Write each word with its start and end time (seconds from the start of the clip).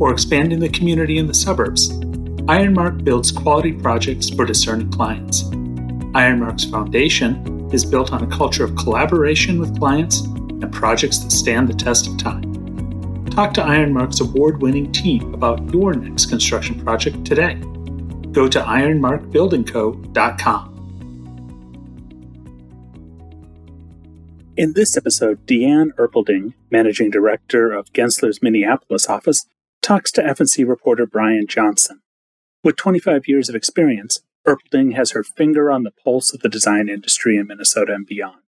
or 0.00 0.12
expanding 0.12 0.60
the 0.60 0.68
community 0.68 1.18
in 1.18 1.26
the 1.26 1.34
suburbs, 1.34 1.90
Ironmark 2.48 3.04
builds 3.04 3.30
quality 3.30 3.72
projects 3.72 4.30
for 4.30 4.44
discerning 4.44 4.90
clients. 4.90 5.44
Ironmark's 6.14 6.64
foundation 6.64 7.70
is 7.72 7.84
built 7.84 8.12
on 8.12 8.22
a 8.22 8.26
culture 8.26 8.64
of 8.64 8.74
collaboration 8.76 9.60
with 9.60 9.78
clients 9.78 10.20
and 10.20 10.72
projects 10.72 11.18
that 11.18 11.30
stand 11.30 11.68
the 11.68 11.74
test 11.74 12.06
of 12.06 12.16
time. 12.18 12.42
Talk 13.26 13.52
to 13.54 13.62
Ironmark's 13.62 14.20
award 14.20 14.60
winning 14.60 14.92
team 14.92 15.32
about 15.32 15.72
your 15.72 15.94
next 15.94 16.26
construction 16.26 16.84
project 16.84 17.24
today. 17.24 17.54
Go 18.32 18.48
to 18.48 18.60
ironmarkbuildingco.com. 18.60 20.72
In 24.54 24.74
this 24.74 24.98
episode, 24.98 25.46
Deanne 25.46 25.94
Erpelding, 25.94 26.52
Managing 26.70 27.10
Director 27.10 27.72
of 27.72 27.90
Gensler's 27.94 28.42
Minneapolis 28.42 29.08
office, 29.08 29.46
talks 29.82 30.10
to 30.12 30.22
FNC 30.22 30.66
reporter 30.66 31.06
Brian 31.06 31.46
Johnson. 31.46 32.00
With 32.64 32.76
25 32.76 33.26
years 33.26 33.48
of 33.48 33.54
experience, 33.54 34.20
Erpelding 34.46 34.94
has 34.94 35.10
her 35.10 35.22
finger 35.22 35.70
on 35.70 35.82
the 35.82 35.90
pulse 35.90 36.32
of 36.32 36.40
the 36.40 36.48
design 36.48 36.88
industry 36.88 37.36
in 37.36 37.48
Minnesota 37.48 37.94
and 37.94 38.06
beyond. 38.06 38.40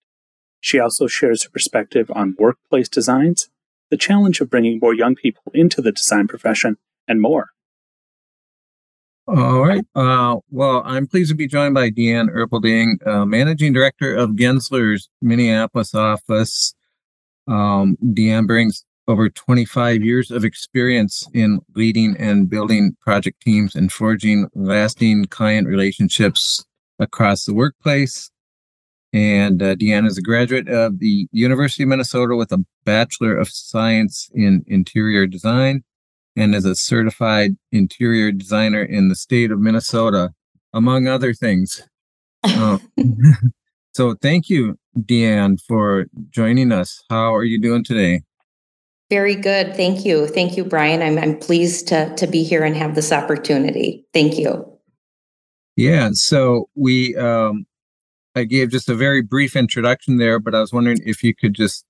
She 0.60 0.78
also 0.78 1.06
shares 1.06 1.44
her 1.44 1.50
perspective 1.50 2.10
on 2.14 2.36
workplace 2.38 2.88
designs 2.88 3.48
the 3.91 3.98
challenge 3.98 4.41
of 4.41 4.50
bringing 4.50 4.80
more 4.80 4.92
young 4.92 5.14
people 5.14 5.52
into 5.54 5.80
the 5.80 5.92
design 5.92 6.26
profession, 6.26 6.76
and 7.06 7.20
more. 7.20 7.50
All 9.26 9.60
right. 9.60 9.84
Uh, 9.94 10.36
well, 10.50 10.82
I'm 10.84 11.06
pleased 11.06 11.30
to 11.30 11.36
be 11.36 11.46
joined 11.46 11.74
by 11.74 11.91
Deanne 11.91 12.28
Erpelding, 12.28 13.06
uh, 13.06 13.24
Managing 13.24 13.72
Director 13.72 14.14
of 14.14 14.30
Gensler's 14.30 15.08
Minneapolis 15.22 15.94
office. 15.94 16.74
Um, 17.46 17.96
Deanne 18.02 18.46
brings 18.46 18.84
over 19.06 19.28
25 19.28 20.02
years 20.02 20.30
of 20.30 20.44
experience 20.44 21.28
in 21.34 21.60
leading 21.74 22.16
and 22.19 22.48
building 22.48 22.97
project 23.00 23.41
teams 23.42 23.74
and 23.74 23.92
forging 23.92 24.48
lasting 24.55 25.27
client 25.27 25.66
relationships 25.66 26.64
across 26.98 27.44
the 27.44 27.55
workplace, 27.55 28.30
and 29.14 29.62
uh, 29.62 29.77
Deanna 29.77 30.08
is 30.08 30.19
a 30.19 30.22
graduate 30.22 30.69
of 30.69 30.98
the 30.98 31.28
University 31.30 31.84
of 31.84 31.88
Minnesota 31.88 32.34
with 32.34 32.50
a 32.50 32.64
Bachelor 32.84 33.36
of 33.36 33.48
Science 33.48 34.28
in 34.34 34.64
Interior 34.66 35.27
Design 35.28 35.84
and 36.36 36.52
is 36.52 36.64
a 36.64 36.75
certified 36.75 37.56
interior 37.70 38.32
designer 38.32 38.82
in 38.82 39.08
the 39.08 39.14
state 39.14 39.52
of 39.52 39.60
Minnesota, 39.60 40.30
among 40.72 41.06
other 41.06 41.32
things. 41.32 41.80
Uh, 42.42 42.78
so 43.94 44.16
thank 44.20 44.50
you, 44.50 44.78
Deanne, 44.98 45.60
for 45.60 46.06
joining 46.30 46.72
us. 46.72 47.05
How 47.08 47.34
are 47.36 47.44
you 47.44 47.60
doing 47.60 47.84
today? 47.84 48.22
Very 49.14 49.36
good. 49.36 49.76
Thank 49.76 50.04
you. 50.04 50.26
Thank 50.26 50.56
you, 50.56 50.64
Brian. 50.64 51.00
I'm, 51.00 51.18
I'm 51.18 51.38
pleased 51.38 51.86
to, 51.86 52.12
to 52.16 52.26
be 52.26 52.42
here 52.42 52.64
and 52.64 52.76
have 52.76 52.96
this 52.96 53.12
opportunity. 53.12 54.04
Thank 54.12 54.36
you. 54.36 54.68
Yeah. 55.76 56.10
So 56.14 56.68
we 56.74 57.14
um, 57.14 57.64
I 58.34 58.42
gave 58.42 58.70
just 58.70 58.88
a 58.88 58.94
very 58.96 59.22
brief 59.22 59.54
introduction 59.54 60.16
there, 60.16 60.41
but 60.41 60.53
I 60.53 60.60
was 60.60 60.72
wondering 60.72 60.98
if 61.06 61.22
you 61.22 61.32
could 61.32 61.54
just 61.54 61.84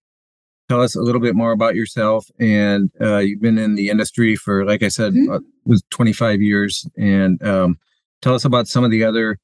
tell 0.69 0.83
us 0.83 0.95
a 0.95 1.01
little 1.01 1.19
bit 1.19 1.35
more 1.35 1.53
about 1.53 1.75
yourself. 1.75 2.27
And 2.39 2.91
uh, 3.01 3.21
you've 3.21 3.41
been 3.41 3.57
in 3.57 3.75
the 3.75 3.89
industry 3.89 4.37
for, 4.37 4.67
like 4.67 4.83
I 4.83 4.89
said, 4.89 5.15
mm-hmm. 5.15 5.33
uh, 5.33 5.39
was 5.65 5.83
25 5.93 6.43
years. 6.43 6.87
And 6.99 7.43
um, 7.43 7.79
tell 8.21 8.35
us 8.35 8.45
about 8.45 8.69
some 8.69 8.85
of 8.85 8.91
the 8.91 9.03
other 9.03 9.39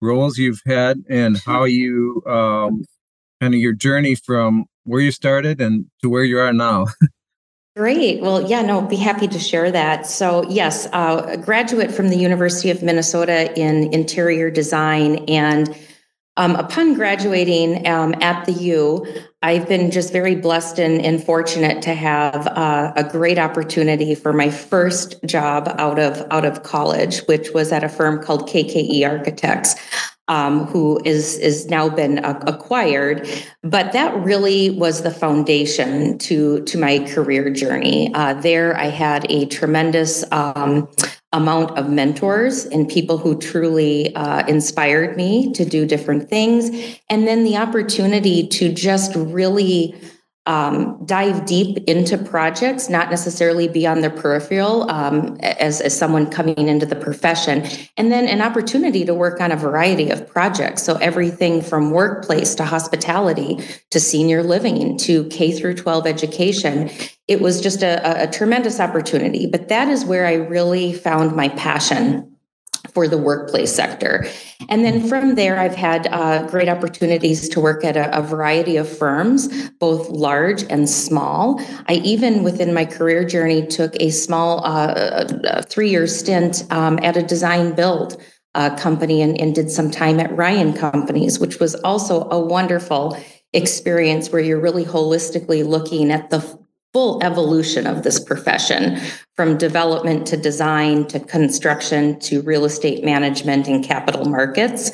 roles 0.00 0.38
you've 0.38 0.62
had 0.64 1.04
and 1.10 1.36
how 1.44 1.64
you 1.64 2.22
um, 2.26 2.86
kind 3.42 3.52
of 3.52 3.60
your 3.60 3.74
journey 3.74 4.14
from 4.14 4.64
where 4.84 5.00
you 5.00 5.10
started 5.10 5.60
and 5.60 5.86
to 6.02 6.08
where 6.08 6.24
you 6.24 6.38
are 6.38 6.52
now. 6.52 6.86
Great. 7.76 8.20
Well, 8.20 8.42
yeah, 8.50 8.60
no, 8.60 8.82
be 8.82 8.96
happy 8.96 9.26
to 9.26 9.38
share 9.38 9.70
that. 9.70 10.06
So, 10.06 10.44
yes, 10.50 10.86
uh, 10.92 11.24
a 11.26 11.36
graduate 11.38 11.90
from 11.90 12.08
the 12.08 12.18
University 12.18 12.68
of 12.68 12.82
Minnesota 12.82 13.58
in 13.58 13.92
interior 13.94 14.50
design 14.50 15.24
and 15.26 15.74
um, 16.38 16.56
upon 16.56 16.94
graduating 16.94 17.86
um, 17.86 18.14
at 18.22 18.46
the 18.46 18.52
U, 18.52 19.06
I've 19.42 19.68
been 19.68 19.90
just 19.90 20.12
very 20.12 20.34
blessed 20.34 20.78
and, 20.78 21.04
and 21.04 21.22
fortunate 21.22 21.82
to 21.82 21.94
have 21.94 22.46
uh, 22.46 22.92
a 22.96 23.04
great 23.04 23.38
opportunity 23.38 24.14
for 24.14 24.32
my 24.32 24.48
first 24.48 25.22
job 25.26 25.68
out 25.76 25.98
of 25.98 26.26
out 26.30 26.46
of 26.46 26.62
college, 26.62 27.20
which 27.26 27.50
was 27.52 27.70
at 27.70 27.84
a 27.84 27.88
firm 27.88 28.22
called 28.22 28.48
KKE 28.48 29.06
Architects. 29.06 29.74
Um, 30.28 30.66
who 30.66 31.00
is 31.04 31.36
is 31.38 31.66
now 31.66 31.88
been 31.88 32.24
acquired, 32.24 33.28
but 33.62 33.92
that 33.92 34.14
really 34.24 34.70
was 34.70 35.02
the 35.02 35.10
foundation 35.10 36.16
to 36.18 36.62
to 36.62 36.78
my 36.78 37.00
career 37.00 37.50
journey. 37.50 38.14
Uh, 38.14 38.34
there, 38.34 38.76
I 38.78 38.86
had 38.86 39.30
a 39.30 39.46
tremendous 39.46 40.24
um, 40.30 40.88
amount 41.32 41.76
of 41.78 41.88
mentors 41.88 42.66
and 42.66 42.88
people 42.88 43.16
who 43.18 43.38
truly 43.38 44.14
uh, 44.14 44.46
inspired 44.46 45.16
me 45.16 45.52
to 45.52 45.64
do 45.64 45.86
different 45.86 46.28
things. 46.28 46.98
And 47.08 47.26
then 47.26 47.44
the 47.44 47.56
opportunity 47.56 48.46
to 48.48 48.72
just 48.72 49.14
really 49.16 49.94
um, 50.46 51.04
dive 51.04 51.46
deep 51.46 51.78
into 51.86 52.18
projects, 52.18 52.88
not 52.88 53.10
necessarily 53.10 53.68
be 53.68 53.86
on 53.86 54.00
the 54.00 54.10
peripheral 54.10 54.90
um, 54.90 55.36
as, 55.40 55.80
as 55.80 55.96
someone 55.96 56.28
coming 56.28 56.68
into 56.68 56.84
the 56.84 56.96
profession, 56.96 57.64
and 57.96 58.10
then 58.10 58.26
an 58.26 58.42
opportunity 58.42 59.04
to 59.04 59.14
work 59.14 59.40
on 59.40 59.52
a 59.52 59.56
variety 59.56 60.10
of 60.10 60.26
projects. 60.26 60.82
So 60.82 60.96
everything 60.96 61.62
from 61.62 61.92
workplace 61.92 62.56
to 62.56 62.64
hospitality 62.64 63.64
to 63.90 64.00
senior 64.00 64.42
living 64.42 64.96
to 64.98 65.24
K 65.26 65.52
through 65.52 65.74
12 65.74 66.06
education. 66.08 66.90
It 67.28 67.40
was 67.40 67.60
just 67.60 67.82
a, 67.82 68.24
a 68.24 68.26
tremendous 68.26 68.80
opportunity, 68.80 69.46
but 69.46 69.68
that 69.68 69.88
is 69.88 70.04
where 70.04 70.26
I 70.26 70.34
really 70.34 70.92
found 70.92 71.36
my 71.36 71.50
passion 71.50 72.31
for 72.92 73.08
the 73.08 73.18
workplace 73.18 73.74
sector. 73.74 74.26
And 74.68 74.84
then 74.84 75.08
from 75.08 75.34
there, 75.34 75.58
I've 75.58 75.74
had 75.74 76.06
uh, 76.08 76.46
great 76.46 76.68
opportunities 76.68 77.48
to 77.50 77.60
work 77.60 77.84
at 77.84 77.96
a, 77.96 78.16
a, 78.16 78.22
variety 78.22 78.76
of 78.76 78.88
firms, 78.88 79.70
both 79.80 80.08
large 80.10 80.62
and 80.64 80.88
small. 80.88 81.60
I 81.88 81.94
even, 82.04 82.42
within 82.42 82.74
my 82.74 82.84
career 82.84 83.24
journey, 83.24 83.66
took 83.66 83.94
a 84.00 84.10
small 84.10 84.64
uh, 84.64 85.62
three 85.62 85.90
year 85.90 86.06
stint 86.06 86.64
um, 86.70 86.98
at 87.02 87.16
a 87.16 87.22
design 87.22 87.74
build 87.74 88.22
uh, 88.54 88.76
company 88.76 89.22
and, 89.22 89.40
and 89.40 89.54
did 89.54 89.70
some 89.70 89.90
time 89.90 90.20
at 90.20 90.34
Ryan 90.36 90.72
Companies, 90.74 91.38
which 91.38 91.58
was 91.58 91.74
also 91.76 92.28
a 92.30 92.38
wonderful 92.38 93.16
experience 93.52 94.30
where 94.30 94.40
you're 94.40 94.60
really 94.60 94.84
holistically 94.84 95.64
looking 95.64 96.10
at 96.10 96.30
the 96.30 96.61
full 96.92 97.22
evolution 97.22 97.86
of 97.86 98.02
this 98.02 98.20
profession 98.20 98.98
from 99.34 99.56
development 99.56 100.26
to 100.26 100.36
design 100.36 101.06
to 101.06 101.18
construction 101.18 102.18
to 102.20 102.42
real 102.42 102.64
estate 102.64 103.02
management 103.04 103.66
and 103.66 103.82
capital 103.84 104.26
markets. 104.26 104.92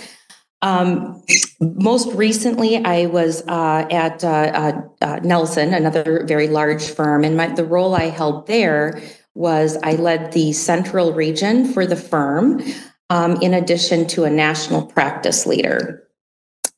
Um, 0.62 1.22
most 1.60 2.12
recently, 2.14 2.84
I 2.84 3.06
was 3.06 3.46
uh, 3.46 3.86
at 3.90 4.24
uh, 4.24 4.28
uh, 4.28 4.80
uh, 5.00 5.20
Nelson, 5.22 5.72
another 5.72 6.24
very 6.26 6.48
large 6.48 6.90
firm, 6.90 7.24
and 7.24 7.36
my, 7.36 7.48
the 7.48 7.64
role 7.64 7.94
I 7.94 8.06
held 8.06 8.46
there 8.46 9.00
was 9.34 9.76
I 9.84 9.92
led 9.92 10.32
the 10.32 10.52
central 10.52 11.12
region 11.12 11.72
for 11.72 11.86
the 11.86 11.96
firm, 11.96 12.60
um, 13.08 13.40
in 13.40 13.54
addition 13.54 14.08
to 14.08 14.24
a 14.24 14.30
national 14.30 14.86
practice 14.86 15.46
leader. 15.46 16.02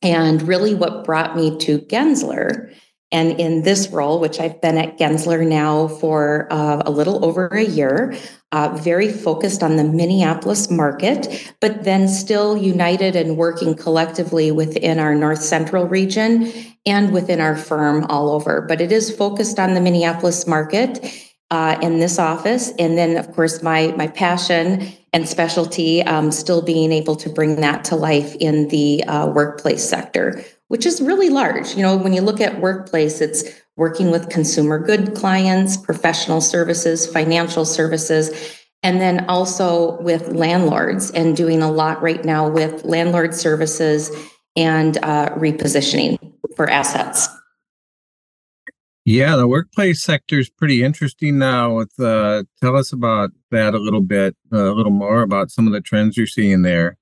And 0.02 0.42
really, 0.42 0.74
what 0.74 1.04
brought 1.04 1.34
me 1.36 1.56
to 1.58 1.78
Gensler 1.78 2.74
and 3.12 3.40
in 3.40 3.62
this 3.62 3.88
role, 3.88 4.20
which 4.20 4.38
I've 4.38 4.60
been 4.60 4.78
at 4.78 4.96
Gensler 4.96 5.46
now 5.46 5.88
for 5.88 6.46
uh, 6.50 6.82
a 6.86 6.90
little 6.90 7.24
over 7.24 7.48
a 7.48 7.64
year, 7.64 8.16
uh, 8.52 8.76
very 8.80 9.12
focused 9.12 9.62
on 9.62 9.76
the 9.76 9.84
Minneapolis 9.84 10.70
market, 10.70 11.52
but 11.60 11.84
then 11.84 12.08
still 12.08 12.56
united 12.56 13.16
and 13.16 13.36
working 13.36 13.74
collectively 13.74 14.52
within 14.52 14.98
our 14.98 15.14
North 15.14 15.42
Central 15.42 15.86
region 15.86 16.52
and 16.86 17.12
within 17.12 17.40
our 17.40 17.56
firm 17.56 18.04
all 18.04 18.30
over. 18.30 18.60
But 18.60 18.80
it 18.80 18.92
is 18.92 19.14
focused 19.14 19.58
on 19.58 19.74
the 19.74 19.80
Minneapolis 19.80 20.46
market 20.46 21.04
uh, 21.50 21.78
in 21.82 21.98
this 21.98 22.18
office. 22.18 22.72
And 22.78 22.96
then, 22.96 23.16
of 23.16 23.32
course, 23.32 23.60
my, 23.60 23.92
my 23.96 24.06
passion 24.06 24.92
and 25.12 25.28
specialty 25.28 26.02
um, 26.04 26.30
still 26.30 26.62
being 26.62 26.92
able 26.92 27.16
to 27.16 27.28
bring 27.28 27.56
that 27.56 27.84
to 27.86 27.96
life 27.96 28.36
in 28.36 28.68
the 28.68 29.02
uh, 29.04 29.26
workplace 29.26 29.88
sector 29.88 30.44
which 30.70 30.86
is 30.86 31.00
really 31.00 31.30
large. 31.30 31.74
You 31.74 31.82
know, 31.82 31.96
when 31.96 32.12
you 32.12 32.20
look 32.20 32.40
at 32.40 32.60
workplace, 32.60 33.20
it's 33.20 33.42
working 33.76 34.12
with 34.12 34.30
consumer 34.30 34.78
good 34.78 35.16
clients, 35.16 35.76
professional 35.76 36.40
services, 36.40 37.08
financial 37.08 37.64
services, 37.64 38.30
and 38.84 39.00
then 39.00 39.24
also 39.28 40.00
with 40.00 40.28
landlords 40.28 41.10
and 41.10 41.36
doing 41.36 41.60
a 41.60 41.68
lot 41.68 42.00
right 42.00 42.24
now 42.24 42.48
with 42.48 42.84
landlord 42.84 43.34
services 43.34 44.16
and 44.54 44.96
uh, 44.98 45.30
repositioning 45.30 46.18
for 46.54 46.70
assets. 46.70 47.28
Yeah, 49.04 49.34
the 49.34 49.48
workplace 49.48 50.00
sector 50.00 50.38
is 50.38 50.48
pretty 50.48 50.84
interesting 50.84 51.36
now. 51.38 51.74
With 51.74 51.98
uh, 51.98 52.44
tell 52.60 52.76
us 52.76 52.92
about 52.92 53.30
that 53.50 53.74
a 53.74 53.78
little 53.78 54.02
bit, 54.02 54.36
uh, 54.52 54.70
a 54.70 54.74
little 54.74 54.92
more 54.92 55.22
about 55.22 55.50
some 55.50 55.66
of 55.66 55.72
the 55.72 55.80
trends 55.80 56.16
you're 56.16 56.28
seeing 56.28 56.62
there. 56.62 56.96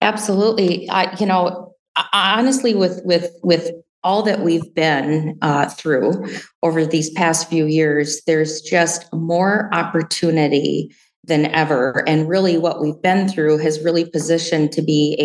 Absolutely, 0.00 0.88
I, 0.88 1.14
you 1.16 1.26
know, 1.26 1.69
honestly, 2.12 2.74
with 2.74 3.00
with 3.04 3.30
with 3.42 3.70
all 4.02 4.22
that 4.22 4.40
we've 4.40 4.74
been 4.74 5.36
uh, 5.42 5.68
through 5.68 6.26
over 6.62 6.86
these 6.86 7.10
past 7.10 7.48
few 7.48 7.66
years, 7.66 8.22
there's 8.26 8.60
just 8.62 9.12
more 9.12 9.68
opportunity 9.72 10.94
than 11.24 11.46
ever. 11.46 12.02
And 12.08 12.28
really, 12.28 12.56
what 12.56 12.80
we've 12.80 13.00
been 13.02 13.28
through 13.28 13.58
has 13.58 13.84
really 13.84 14.04
positioned 14.04 14.72
to 14.72 14.82
be 14.82 15.16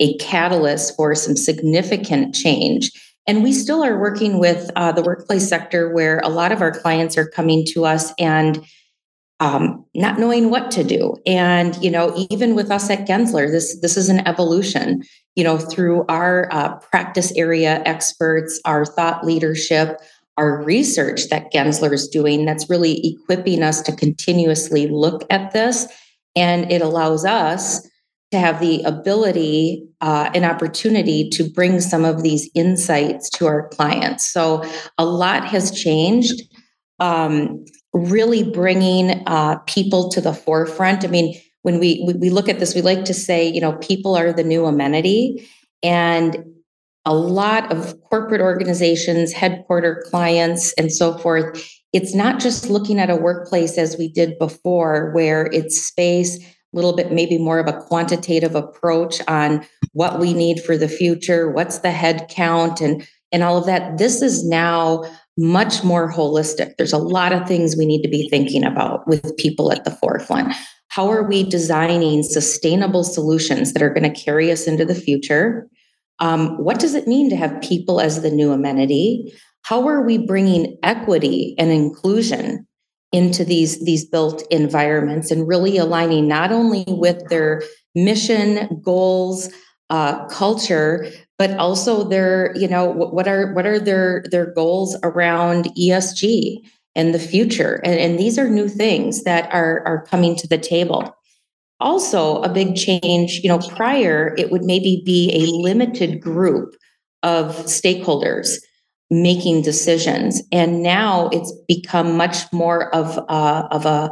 a, 0.00 0.04
a 0.04 0.16
catalyst 0.18 0.96
for 0.96 1.14
some 1.14 1.36
significant 1.36 2.34
change. 2.34 2.90
And 3.26 3.42
we 3.42 3.52
still 3.52 3.82
are 3.84 3.98
working 3.98 4.38
with 4.38 4.70
uh, 4.76 4.92
the 4.92 5.02
workplace 5.02 5.48
sector 5.48 5.92
where 5.92 6.20
a 6.20 6.28
lot 6.28 6.52
of 6.52 6.60
our 6.60 6.72
clients 6.72 7.16
are 7.16 7.28
coming 7.28 7.64
to 7.72 7.84
us 7.84 8.12
and 8.18 8.64
um, 9.40 9.84
not 9.94 10.18
knowing 10.18 10.50
what 10.50 10.70
to 10.72 10.84
do. 10.84 11.16
And 11.26 11.76
you 11.82 11.90
know, 11.90 12.26
even 12.30 12.54
with 12.54 12.70
us 12.70 12.88
at 12.90 13.06
Gensler, 13.06 13.50
this 13.50 13.78
this 13.80 13.96
is 13.96 14.08
an 14.08 14.26
evolution. 14.26 15.02
You 15.34 15.44
know, 15.44 15.58
through 15.58 16.04
our 16.08 16.48
uh, 16.52 16.76
practice 16.76 17.32
area 17.36 17.82
experts, 17.84 18.60
our 18.64 18.84
thought 18.84 19.26
leadership, 19.26 20.00
our 20.36 20.62
research 20.62 21.28
that 21.30 21.52
Gensler 21.52 21.92
is 21.92 22.08
doing, 22.08 22.44
that's 22.44 22.70
really 22.70 23.00
equipping 23.04 23.62
us 23.62 23.82
to 23.82 23.92
continuously 23.92 24.86
look 24.86 25.24
at 25.30 25.52
this, 25.52 25.86
and 26.36 26.70
it 26.70 26.82
allows 26.82 27.24
us 27.24 27.88
to 28.30 28.38
have 28.38 28.60
the 28.60 28.82
ability 28.82 29.86
uh, 30.00 30.30
and 30.34 30.44
opportunity 30.44 31.28
to 31.30 31.48
bring 31.50 31.80
some 31.80 32.04
of 32.04 32.22
these 32.22 32.50
insights 32.54 33.30
to 33.30 33.46
our 33.46 33.68
clients. 33.68 34.26
So 34.26 34.64
a 34.98 35.04
lot 35.04 35.46
has 35.46 35.70
changed. 35.70 36.42
Um, 36.98 37.64
really 37.94 38.42
bringing 38.42 39.22
uh, 39.26 39.56
people 39.66 40.10
to 40.10 40.20
the 40.20 40.34
forefront. 40.34 41.04
I 41.04 41.08
mean, 41.08 41.40
when 41.62 41.78
we 41.78 42.04
we 42.20 42.28
look 42.28 42.48
at 42.48 42.58
this, 42.58 42.74
we 42.74 42.82
like 42.82 43.04
to 43.06 43.14
say, 43.14 43.48
you 43.48 43.60
know, 43.60 43.72
people 43.76 44.14
are 44.16 44.32
the 44.32 44.44
new 44.44 44.66
amenity, 44.66 45.48
and 45.82 46.44
a 47.06 47.14
lot 47.14 47.70
of 47.72 47.94
corporate 48.02 48.40
organizations, 48.40 49.32
headquarter 49.32 50.04
clients, 50.10 50.72
and 50.74 50.92
so 50.92 51.16
forth. 51.18 51.62
It's 51.92 52.14
not 52.14 52.40
just 52.40 52.68
looking 52.68 52.98
at 52.98 53.10
a 53.10 53.16
workplace 53.16 53.78
as 53.78 53.96
we 53.96 54.08
did 54.08 54.38
before, 54.38 55.12
where 55.12 55.46
it's 55.52 55.80
space, 55.80 56.38
a 56.38 56.44
little 56.72 56.96
bit 56.96 57.12
maybe 57.12 57.38
more 57.38 57.60
of 57.60 57.68
a 57.68 57.80
quantitative 57.80 58.56
approach 58.56 59.20
on 59.28 59.64
what 59.92 60.18
we 60.18 60.34
need 60.34 60.60
for 60.60 60.76
the 60.76 60.88
future, 60.88 61.50
what's 61.50 61.78
the 61.78 61.92
head 61.92 62.26
count, 62.28 62.80
and 62.80 63.06
and 63.32 63.42
all 63.42 63.56
of 63.56 63.66
that. 63.66 63.98
This 63.98 64.20
is 64.20 64.44
now 64.44 65.04
much 65.36 65.82
more 65.82 66.12
holistic. 66.12 66.74
There's 66.76 66.92
a 66.92 66.98
lot 66.98 67.32
of 67.32 67.46
things 67.48 67.76
we 67.76 67.86
need 67.86 68.02
to 68.02 68.08
be 68.08 68.28
thinking 68.28 68.64
about 68.64 69.06
with 69.06 69.36
people 69.36 69.72
at 69.72 69.84
the 69.84 69.90
forefront. 69.90 70.54
How 70.88 71.10
are 71.10 71.24
we 71.24 71.42
designing 71.42 72.22
sustainable 72.22 73.02
solutions 73.02 73.72
that 73.72 73.82
are 73.82 73.92
going 73.92 74.10
to 74.10 74.20
carry 74.20 74.52
us 74.52 74.66
into 74.66 74.84
the 74.84 74.94
future? 74.94 75.68
Um, 76.20 76.62
what 76.62 76.78
does 76.78 76.94
it 76.94 77.08
mean 77.08 77.30
to 77.30 77.36
have 77.36 77.60
people 77.60 78.00
as 78.00 78.22
the 78.22 78.30
new 78.30 78.52
amenity? 78.52 79.34
How 79.62 79.88
are 79.88 80.02
we 80.02 80.18
bringing 80.18 80.76
equity 80.82 81.56
and 81.58 81.70
inclusion 81.72 82.66
into 83.10 83.44
these, 83.44 83.84
these 83.84 84.04
built 84.04 84.44
environments 84.50 85.30
and 85.30 85.48
really 85.48 85.78
aligning 85.78 86.28
not 86.28 86.52
only 86.52 86.84
with 86.86 87.28
their 87.28 87.62
mission, 87.94 88.80
goals, 88.84 89.50
uh, 89.90 90.26
culture, 90.26 91.06
but 91.38 91.50
also 91.58 92.04
their 92.04 92.54
you 92.56 92.68
know 92.68 92.86
what 92.86 93.28
are 93.28 93.52
what 93.52 93.66
are 93.66 93.78
their 93.78 94.24
their 94.30 94.52
goals 94.52 94.96
around 95.02 95.66
esg 95.78 96.58
and 96.94 97.14
the 97.14 97.18
future? 97.18 97.80
And, 97.84 97.98
and 97.98 98.18
these 98.18 98.38
are 98.38 98.48
new 98.48 98.68
things 98.68 99.24
that 99.24 99.52
are 99.52 99.82
are 99.86 100.04
coming 100.06 100.36
to 100.36 100.48
the 100.48 100.58
table. 100.58 101.14
Also 101.80 102.40
a 102.42 102.48
big 102.48 102.76
change 102.76 103.40
you 103.42 103.48
know 103.48 103.58
prior 103.58 104.34
it 104.38 104.50
would 104.50 104.64
maybe 104.64 105.02
be 105.04 105.30
a 105.34 105.50
limited 105.52 106.20
group 106.20 106.74
of 107.22 107.56
stakeholders 107.64 108.58
making 109.10 109.62
decisions. 109.62 110.42
And 110.52 110.82
now 110.82 111.28
it's 111.32 111.52
become 111.68 112.16
much 112.16 112.52
more 112.52 112.94
of 112.94 113.18
a, 113.28 113.68
of 113.70 113.86
a 113.86 114.10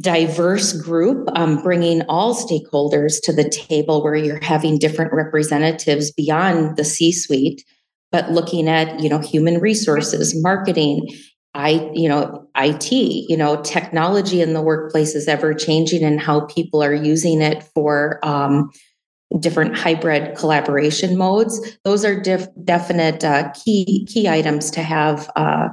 diverse 0.00 0.72
group, 0.72 1.28
um, 1.36 1.62
bringing 1.62 2.02
all 2.02 2.34
stakeholders 2.34 3.20
to 3.22 3.32
the 3.32 3.48
table 3.48 4.02
where 4.02 4.16
you're 4.16 4.42
having 4.42 4.78
different 4.78 5.12
representatives 5.12 6.10
beyond 6.12 6.76
the 6.76 6.84
C 6.84 7.12
suite, 7.12 7.64
but 8.10 8.30
looking 8.30 8.68
at, 8.68 9.00
you 9.00 9.08
know, 9.08 9.20
human 9.20 9.60
resources, 9.60 10.34
marketing, 10.42 11.08
I, 11.54 11.88
you 11.94 12.08
know, 12.08 12.48
IT, 12.56 12.90
you 12.90 13.36
know, 13.36 13.62
technology 13.62 14.40
in 14.40 14.54
the 14.54 14.62
workplace 14.62 15.14
is 15.14 15.28
ever 15.28 15.54
changing 15.54 16.02
and 16.02 16.20
how 16.20 16.46
people 16.46 16.82
are 16.82 16.94
using 16.94 17.40
it 17.40 17.62
for 17.74 18.18
um, 18.24 18.70
different 19.38 19.76
hybrid 19.76 20.36
collaboration 20.36 21.16
modes. 21.16 21.76
Those 21.84 22.04
are 22.04 22.20
def- 22.20 22.48
definite 22.64 23.22
uh, 23.22 23.52
key 23.52 24.04
key 24.08 24.28
items 24.28 24.72
to 24.72 24.82
have 24.82 25.30
uh, 25.36 25.68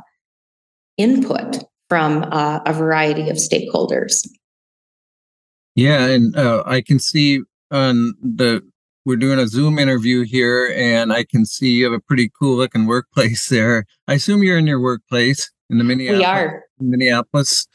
input 0.98 1.64
from 1.92 2.24
uh, 2.32 2.60
a 2.66 2.72
variety 2.72 3.30
of 3.30 3.36
stakeholders. 3.36 4.26
Yeah, 5.76 6.06
and 6.06 6.34
uh, 6.38 6.64
I 6.66 6.80
can 6.80 7.00
see 7.00 7.42
on 7.70 8.14
the 8.22 8.64
we're 9.06 9.18
doing 9.18 9.40
a 9.40 9.46
Zoom 9.46 9.78
interview 9.78 10.24
here, 10.24 10.74
and 10.74 11.12
I 11.12 11.26
can 11.26 11.46
see 11.46 11.72
you 11.72 11.84
have 11.84 11.92
a 11.92 12.00
pretty 12.00 12.32
cool 12.40 12.56
looking 12.56 12.86
workplace 12.86 13.50
there. 13.50 13.84
I 14.08 14.14
assume 14.14 14.42
you're 14.42 14.58
in 14.58 14.68
your 14.68 14.80
workplace 14.80 15.52
in 15.70 15.80
the 15.80 15.84
Minneapolis. 15.84 16.20
We 16.20 16.24
are 16.24 16.64
Minneapolis. 16.80 17.68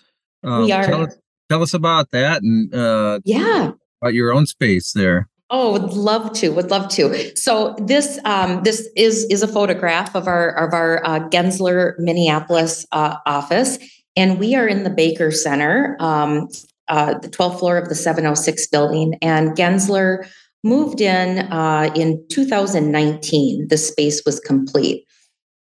Um, 0.42 0.64
we 0.64 0.72
are. 0.72 0.86
Tell 0.86 1.02
us, 1.02 1.18
tell 1.50 1.62
us 1.62 1.74
about 1.74 2.10
that 2.12 2.40
and 2.40 2.74
uh, 2.74 3.20
yeah, 3.26 3.72
about 4.00 4.14
your 4.14 4.32
own 4.32 4.46
space 4.46 4.92
there. 4.92 5.28
Oh, 5.50 5.72
would 5.72 5.92
love 5.92 6.32
to. 6.34 6.48
Would 6.50 6.70
love 6.70 6.88
to. 6.92 7.36
So 7.36 7.76
this 7.78 8.18
um, 8.24 8.62
this 8.62 8.88
is 8.96 9.26
is 9.26 9.42
a 9.42 9.48
photograph 9.48 10.16
of 10.16 10.26
our 10.26 10.50
of 10.56 10.72
our 10.72 11.04
uh, 11.04 11.20
Gensler 11.28 11.98
Minneapolis 11.98 12.86
uh, 12.92 13.18
office, 13.26 13.78
and 14.16 14.38
we 14.38 14.54
are 14.54 14.66
in 14.66 14.82
the 14.82 14.90
Baker 14.90 15.30
Center, 15.30 15.96
um, 16.00 16.48
uh, 16.88 17.18
the 17.18 17.28
12th 17.28 17.58
floor 17.58 17.76
of 17.76 17.88
the 17.88 17.94
706 17.94 18.66
building. 18.68 19.18
And 19.20 19.50
Gensler 19.50 20.26
moved 20.64 21.00
in 21.00 21.40
uh, 21.52 21.92
in 21.94 22.24
2019. 22.30 23.68
The 23.68 23.76
space 23.76 24.22
was 24.24 24.40
complete. 24.40 25.04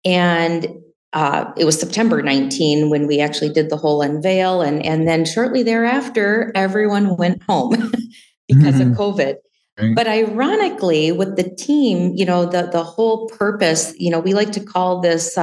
And 0.05 0.67
uh, 1.13 1.51
it 1.57 1.65
was 1.65 1.79
September 1.79 2.21
19 2.21 2.89
when 2.89 3.07
we 3.07 3.19
actually 3.19 3.49
did 3.49 3.69
the 3.69 3.77
whole 3.77 4.01
unveil. 4.01 4.61
And, 4.61 4.83
and 4.85 5.07
then 5.07 5.25
shortly 5.25 5.63
thereafter, 5.63 6.51
everyone 6.55 7.17
went 7.17 7.41
home 7.43 7.71
because 8.47 8.75
mm-hmm. 8.75 8.91
of 8.91 8.97
COVID. 8.97 9.35
Right. 9.79 9.95
But 9.95 10.07
ironically, 10.07 11.11
with 11.11 11.35
the 11.35 11.49
team, 11.55 12.13
you 12.15 12.25
know, 12.25 12.45
the 12.45 12.69
the 12.71 12.83
whole 12.83 13.27
purpose, 13.29 13.91
you 13.97 14.11
know, 14.11 14.19
we 14.19 14.35
like 14.35 14.51
to 14.51 14.63
call 14.63 15.01
this 15.01 15.35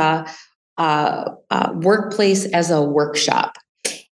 uh, 0.81 1.31
uh, 1.51 1.73
workplace 1.75 2.47
as 2.47 2.71
a 2.71 2.81
workshop. 2.81 3.59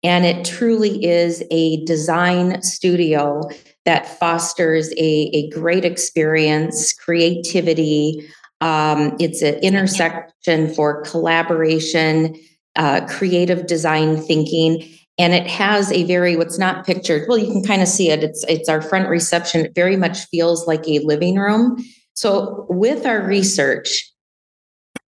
And 0.03 0.25
it 0.25 0.47
truly 0.47 1.05
is 1.05 1.45
a 1.51 1.85
design 1.85 2.63
studio 2.63 3.43
that 3.85 4.19
fosters 4.19 4.91
a, 4.93 5.31
a 5.35 5.51
great 5.51 5.85
experience, 5.85 6.95
creativity. 6.95 8.27
Um, 8.63 9.15
it's 9.21 9.43
an 9.43 9.57
intersection 9.57 10.73
for 10.73 11.03
collaboration, 11.03 12.35
uh, 12.77 13.07
creative 13.11 13.67
design 13.67 14.17
thinking, 14.17 14.89
and 15.19 15.35
it 15.35 15.47
has 15.47 15.93
a 15.93 16.05
very 16.05 16.35
what's 16.35 16.59
not 16.59 16.87
pictured. 16.87 17.29
Well, 17.29 17.37
you 17.37 17.53
can 17.53 17.63
kind 17.63 17.83
of 17.83 17.89
see 17.89 18.11
it. 18.11 18.25
It's 18.25 18.43
it's 18.49 18.71
our 18.71 18.81
front 18.81 19.11
reception. 19.11 19.67
It 19.67 19.75
very 19.75 19.97
much 19.97 20.25
feels 20.29 20.67
like 20.67 20.89
a 20.89 21.01
living 21.01 21.37
room. 21.37 21.77
So 22.15 22.65
with 22.71 23.05
our 23.05 23.21
research, 23.21 24.14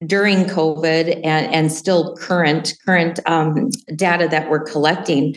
during 0.05 0.45
COVID 0.45 1.15
and, 1.23 1.53
and 1.53 1.71
still 1.71 2.15
current 2.15 2.73
current 2.85 3.19
um, 3.25 3.69
data 3.95 4.27
that 4.29 4.49
we're 4.49 4.63
collecting, 4.63 5.35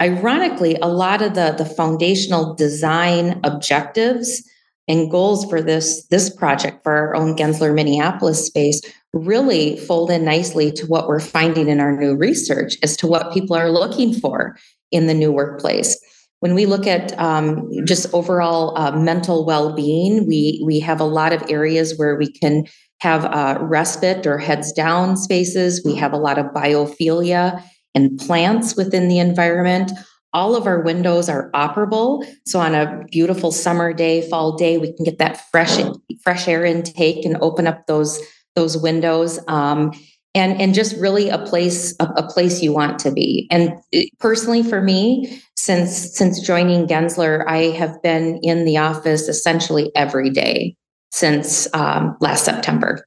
ironically, 0.00 0.76
a 0.76 0.88
lot 0.88 1.22
of 1.22 1.34
the, 1.34 1.54
the 1.56 1.66
foundational 1.66 2.54
design 2.54 3.40
objectives 3.44 4.42
and 4.88 5.10
goals 5.10 5.48
for 5.48 5.62
this 5.62 6.06
this 6.06 6.34
project 6.34 6.82
for 6.82 6.92
our 6.92 7.14
own 7.14 7.36
Gensler 7.36 7.74
Minneapolis 7.74 8.46
space 8.46 8.80
really 9.12 9.76
fold 9.76 10.10
in 10.10 10.24
nicely 10.24 10.70
to 10.72 10.86
what 10.86 11.08
we're 11.08 11.20
finding 11.20 11.68
in 11.68 11.80
our 11.80 11.96
new 11.96 12.16
research 12.16 12.76
as 12.82 12.96
to 12.96 13.06
what 13.06 13.32
people 13.32 13.56
are 13.56 13.70
looking 13.70 14.14
for 14.14 14.56
in 14.92 15.06
the 15.06 15.14
new 15.14 15.32
workplace. 15.32 15.98
When 16.40 16.54
we 16.54 16.64
look 16.64 16.86
at 16.86 17.18
um, 17.18 17.68
just 17.84 18.12
overall 18.14 18.76
uh, 18.78 18.92
mental 18.92 19.44
well-being, 19.44 20.26
we 20.26 20.62
we 20.64 20.80
have 20.80 21.00
a 21.00 21.04
lot 21.04 21.32
of 21.32 21.44
areas 21.50 21.98
where 21.98 22.16
we 22.16 22.32
can 22.32 22.64
have 23.00 23.24
uh, 23.24 23.58
respite 23.60 24.26
or 24.26 24.38
heads 24.38 24.72
down 24.72 25.16
spaces. 25.16 25.82
We 25.84 25.94
have 25.96 26.12
a 26.12 26.18
lot 26.18 26.38
of 26.38 26.46
biophilia 26.46 27.62
and 27.94 28.18
plants 28.18 28.76
within 28.76 29.08
the 29.08 29.18
environment. 29.18 29.92
All 30.32 30.54
of 30.54 30.66
our 30.66 30.80
windows 30.82 31.28
are 31.28 31.50
operable. 31.52 32.24
So 32.46 32.60
on 32.60 32.74
a 32.74 33.04
beautiful 33.10 33.50
summer 33.50 33.92
day, 33.92 34.28
fall 34.28 34.56
day, 34.56 34.78
we 34.78 34.92
can 34.92 35.04
get 35.04 35.18
that 35.18 35.40
fresh 35.50 35.78
fresh 36.22 36.46
air 36.46 36.64
intake 36.64 37.24
and 37.24 37.36
open 37.40 37.66
up 37.66 37.86
those 37.86 38.20
those 38.54 38.76
windows. 38.76 39.40
Um, 39.48 39.92
and 40.34 40.60
and 40.60 40.74
just 40.74 40.96
really 40.96 41.28
a 41.28 41.38
place 41.38 41.94
a, 42.00 42.04
a, 42.16 42.28
place 42.28 42.62
you 42.62 42.72
want 42.72 42.98
to 43.00 43.10
be 43.10 43.48
and 43.50 43.72
uh, 43.94 44.00
personally 44.18 44.62
for 44.62 44.80
me 44.80 45.42
since 45.56 46.16
since 46.16 46.40
joining 46.40 46.86
gensler 46.86 47.44
i 47.48 47.62
have 47.76 48.00
been 48.02 48.38
in 48.42 48.64
the 48.64 48.76
office 48.76 49.28
essentially 49.28 49.90
every 49.96 50.30
day 50.30 50.76
since 51.10 51.72
um, 51.74 52.16
last 52.20 52.44
september 52.44 53.04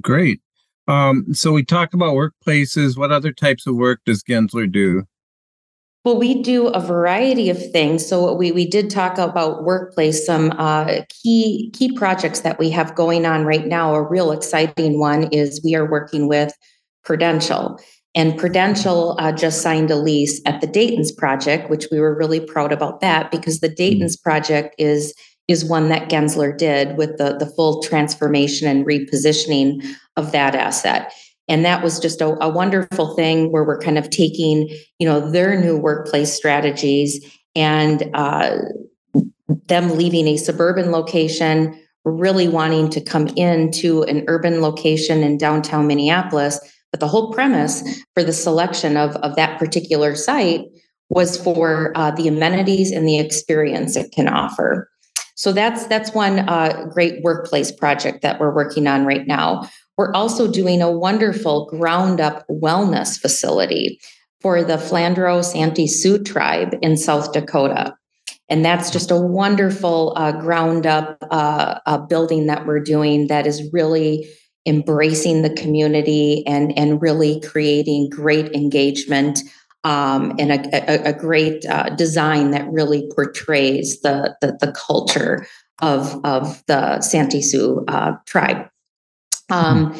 great 0.00 0.40
um, 0.86 1.26
so 1.34 1.52
we 1.52 1.64
talked 1.64 1.94
about 1.94 2.14
workplaces 2.14 2.96
what 2.96 3.12
other 3.12 3.32
types 3.32 3.66
of 3.66 3.74
work 3.74 4.00
does 4.04 4.22
gensler 4.22 4.70
do 4.70 5.04
well, 6.08 6.16
we 6.16 6.42
do 6.42 6.68
a 6.68 6.80
variety 6.80 7.50
of 7.50 7.58
things. 7.70 8.06
So 8.06 8.32
we 8.32 8.50
we 8.50 8.66
did 8.66 8.88
talk 8.88 9.18
about 9.18 9.64
workplace. 9.64 10.24
Some 10.24 10.52
uh, 10.52 11.02
key 11.10 11.70
key 11.74 11.92
projects 11.92 12.40
that 12.40 12.58
we 12.58 12.70
have 12.70 12.94
going 12.94 13.26
on 13.26 13.44
right 13.44 13.66
now. 13.66 13.94
A 13.94 14.02
real 14.02 14.32
exciting 14.32 14.98
one 14.98 15.24
is 15.32 15.60
we 15.62 15.74
are 15.74 15.84
working 15.84 16.26
with 16.26 16.54
Prudential, 17.04 17.78
and 18.14 18.38
Prudential 18.38 19.16
uh, 19.18 19.32
just 19.32 19.60
signed 19.60 19.90
a 19.90 19.96
lease 19.96 20.40
at 20.46 20.62
the 20.62 20.66
Dayton's 20.66 21.12
project, 21.12 21.68
which 21.68 21.88
we 21.92 22.00
were 22.00 22.16
really 22.16 22.40
proud 22.40 22.72
about 22.72 23.00
that 23.00 23.30
because 23.30 23.60
the 23.60 23.68
Dayton's 23.68 24.16
project 24.16 24.74
is 24.78 25.12
is 25.48 25.64
one 25.64 25.88
that 25.88 26.10
Gensler 26.10 26.56
did 26.56 26.96
with 26.96 27.16
the 27.16 27.36
the 27.36 27.46
full 27.46 27.82
transformation 27.82 28.68
and 28.68 28.86
repositioning 28.86 29.84
of 30.16 30.32
that 30.32 30.54
asset. 30.54 31.12
And 31.50 31.64
that 31.64 31.82
was 31.82 31.98
just 31.98 32.20
a, 32.20 32.36
a 32.44 32.48
wonderful 32.50 33.16
thing 33.16 33.50
where 33.50 33.64
we're 33.64 33.80
kind 33.80 33.98
of 33.98 34.10
taking 34.10 34.68
you 34.98 35.08
know 35.08 35.30
their 35.30 35.58
new 35.60 35.76
workplace 35.76 36.32
strategies 36.32 37.24
and 37.56 38.08
uh, 38.14 38.58
them 39.66 39.96
leaving 39.96 40.28
a 40.28 40.36
suburban 40.36 40.92
location 40.92 41.78
really 42.04 42.48
wanting 42.48 42.88
to 42.90 43.00
come 43.00 43.26
into 43.28 44.02
an 44.04 44.24
urban 44.28 44.60
location 44.60 45.22
in 45.22 45.38
downtown 45.38 45.86
minneapolis. 45.86 46.58
But 46.90 47.00
the 47.00 47.08
whole 47.08 47.32
premise 47.32 48.02
for 48.14 48.24
the 48.24 48.32
selection 48.32 48.96
of, 48.96 49.16
of 49.16 49.36
that 49.36 49.58
particular 49.58 50.14
site 50.14 50.64
was 51.10 51.36
for 51.36 51.92
uh, 51.94 52.10
the 52.12 52.28
amenities 52.28 52.90
and 52.90 53.06
the 53.06 53.18
experience 53.18 53.96
it 53.96 54.12
can 54.12 54.28
offer 54.28 54.88
so 55.38 55.52
that's 55.52 55.86
that's 55.86 56.12
one 56.12 56.40
uh, 56.40 56.86
great 56.92 57.22
workplace 57.22 57.70
project 57.70 58.22
that 58.22 58.40
we're 58.40 58.54
working 58.54 58.86
on 58.86 59.06
right 59.06 59.26
now 59.26 59.68
we're 59.98 60.12
also 60.12 60.50
doing 60.50 60.80
a 60.80 60.90
wonderful 60.90 61.66
ground 61.66 62.20
up 62.20 62.46
wellness 62.48 63.18
facility 63.20 64.00
for 64.40 64.62
the 64.62 64.76
Flandreau 64.76 65.44
Santee 65.44 65.88
Sioux 65.88 66.22
tribe 66.22 66.76
in 66.80 66.96
South 66.96 67.32
Dakota. 67.32 67.94
And 68.48 68.64
that's 68.64 68.90
just 68.90 69.10
a 69.10 69.16
wonderful 69.16 70.14
uh, 70.16 70.32
ground 70.32 70.86
up 70.86 71.18
uh, 71.30 71.98
building 72.08 72.46
that 72.46 72.64
we're 72.64 72.80
doing 72.80 73.26
that 73.26 73.46
is 73.46 73.68
really 73.72 74.26
embracing 74.64 75.42
the 75.42 75.54
community 75.54 76.46
and, 76.46 76.76
and 76.78 77.02
really 77.02 77.40
creating 77.40 78.08
great 78.08 78.52
engagement 78.54 79.40
um, 79.84 80.34
and 80.38 80.50
a, 80.50 80.90
a, 80.90 81.10
a 81.10 81.12
great 81.12 81.64
uh, 81.66 81.90
design 81.90 82.50
that 82.50 82.68
really 82.70 83.08
portrays 83.14 84.00
the, 84.00 84.36
the, 84.40 84.58
the, 84.60 84.72
culture 84.72 85.46
of, 85.80 86.20
of 86.24 86.62
the 86.66 87.00
Santee 87.00 87.42
Sioux 87.42 87.84
uh, 87.88 88.12
tribe. 88.26 88.68
Um, 89.50 89.96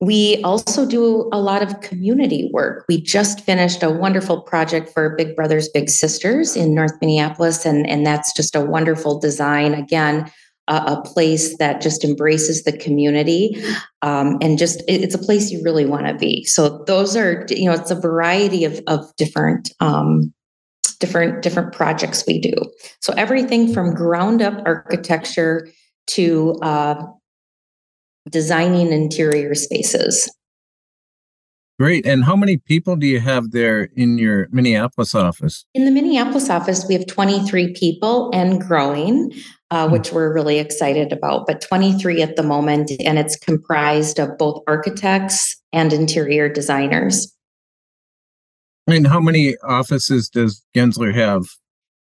we 0.00 0.40
also 0.42 0.86
do 0.86 1.28
a 1.30 1.40
lot 1.40 1.62
of 1.62 1.80
community 1.82 2.48
work. 2.54 2.86
We 2.88 3.02
just 3.02 3.42
finished 3.42 3.82
a 3.82 3.90
wonderful 3.90 4.40
project 4.40 4.90
for 4.94 5.14
Big 5.16 5.36
Brothers 5.36 5.68
Big 5.68 5.90
Sisters 5.90 6.56
in 6.56 6.74
North 6.74 6.94
Minneapolis, 7.02 7.66
and, 7.66 7.86
and 7.86 8.06
that's 8.06 8.32
just 8.32 8.56
a 8.56 8.64
wonderful 8.64 9.20
design. 9.20 9.74
Again, 9.74 10.30
a, 10.74 11.02
place 11.02 11.56
that 11.58 11.80
just 11.80 12.04
embraces 12.04 12.64
the 12.64 12.76
community, 12.76 13.62
um, 14.02 14.38
and 14.40 14.58
just 14.58 14.80
it, 14.88 15.02
it's 15.02 15.14
a 15.14 15.18
place 15.18 15.50
you 15.50 15.62
really 15.64 15.86
want 15.86 16.06
to 16.06 16.14
be. 16.14 16.44
So 16.44 16.84
those 16.86 17.16
are 17.16 17.46
you 17.48 17.66
know 17.66 17.72
it's 17.72 17.90
a 17.90 18.00
variety 18.00 18.64
of 18.64 18.80
of 18.86 19.04
different. 19.16 19.72
Um, 19.80 20.32
different 20.98 21.40
different 21.40 21.72
projects 21.72 22.24
we 22.26 22.38
do 22.38 22.52
so 23.00 23.14
everything 23.16 23.72
from 23.72 23.94
ground 23.94 24.42
up 24.42 24.60
architecture 24.66 25.66
to 26.10 26.54
uh, 26.62 27.02
designing 28.28 28.92
interior 28.92 29.54
spaces. 29.54 30.30
Great. 31.80 32.04
And 32.04 32.24
how 32.24 32.36
many 32.36 32.58
people 32.58 32.94
do 32.94 33.06
you 33.06 33.20
have 33.20 33.52
there 33.52 33.84
in 33.96 34.18
your 34.18 34.48
Minneapolis 34.50 35.14
office? 35.14 35.64
In 35.72 35.86
the 35.86 35.90
Minneapolis 35.90 36.50
office, 36.50 36.84
we 36.86 36.92
have 36.92 37.06
23 37.06 37.72
people 37.72 38.30
and 38.34 38.60
growing, 38.60 39.32
uh, 39.70 39.86
hmm. 39.86 39.92
which 39.94 40.12
we're 40.12 40.30
really 40.30 40.58
excited 40.58 41.10
about, 41.10 41.46
but 41.46 41.62
23 41.62 42.20
at 42.20 42.36
the 42.36 42.42
moment. 42.42 42.92
And 43.02 43.18
it's 43.18 43.34
comprised 43.34 44.20
of 44.20 44.36
both 44.36 44.62
architects 44.66 45.56
and 45.72 45.90
interior 45.90 46.50
designers. 46.50 47.34
And 48.86 49.06
how 49.06 49.20
many 49.20 49.56
offices 49.64 50.28
does 50.28 50.62
Gensler 50.76 51.14
have? 51.14 51.46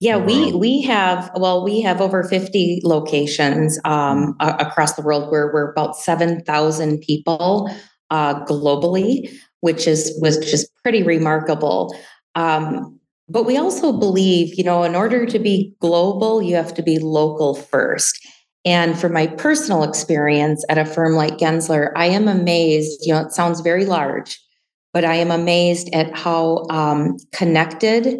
Yeah, 0.00 0.16
we 0.16 0.54
we 0.54 0.80
have 0.82 1.30
well, 1.36 1.62
we 1.62 1.82
have 1.82 2.00
over 2.00 2.22
fifty 2.22 2.80
locations 2.82 3.78
um, 3.84 4.34
mm. 4.40 4.58
across 4.58 4.94
the 4.94 5.02
world. 5.02 5.30
Where 5.30 5.52
we're 5.52 5.70
about 5.70 5.96
seven 5.96 6.42
thousand 6.44 7.00
people 7.02 7.70
uh, 8.10 8.44
globally, 8.46 9.30
which 9.60 9.86
is 9.86 10.16
was 10.20 10.38
just 10.38 10.70
pretty 10.82 11.02
remarkable. 11.02 11.94
Um, 12.34 12.98
but 13.28 13.44
we 13.44 13.56
also 13.56 13.92
believe, 13.92 14.54
you 14.56 14.64
know, 14.64 14.82
in 14.82 14.96
order 14.96 15.24
to 15.24 15.38
be 15.38 15.72
global, 15.80 16.42
you 16.42 16.56
have 16.56 16.74
to 16.74 16.82
be 16.82 16.98
local 16.98 17.54
first. 17.54 18.18
And 18.64 18.98
from 18.98 19.12
my 19.12 19.26
personal 19.26 19.84
experience 19.84 20.64
at 20.68 20.78
a 20.78 20.84
firm 20.84 21.14
like 21.14 21.38
Gensler, 21.38 21.92
I 21.96 22.06
am 22.06 22.28
amazed. 22.28 23.06
You 23.06 23.14
know, 23.14 23.20
it 23.20 23.32
sounds 23.32 23.60
very 23.60 23.86
large, 23.86 24.38
but 24.92 25.04
I 25.04 25.14
am 25.14 25.30
amazed 25.30 25.88
at 25.94 26.14
how 26.16 26.66
um, 26.70 27.16
connected 27.32 28.18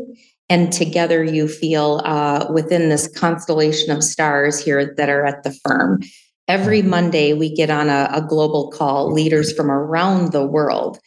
and 0.49 0.73
together 0.73 1.23
you 1.23 1.47
feel 1.47 2.01
uh, 2.05 2.47
within 2.53 2.89
this 2.89 3.07
constellation 3.17 3.97
of 3.97 4.03
stars 4.03 4.63
here 4.63 4.95
that 4.97 5.09
are 5.09 5.27
at 5.27 5.43
the 5.43 5.55
firm. 5.65 6.01
Every. 6.49 6.83
Monday, 6.83 7.33
we 7.33 7.55
get 7.55 7.71
on 7.71 7.89
a, 7.89 8.11
a 8.13 8.21
global 8.21 8.73
call, 8.73 9.13
leaders 9.13 9.53
from 9.53 9.71
around 9.71 10.33
the 10.33 10.45
world. 10.45 10.99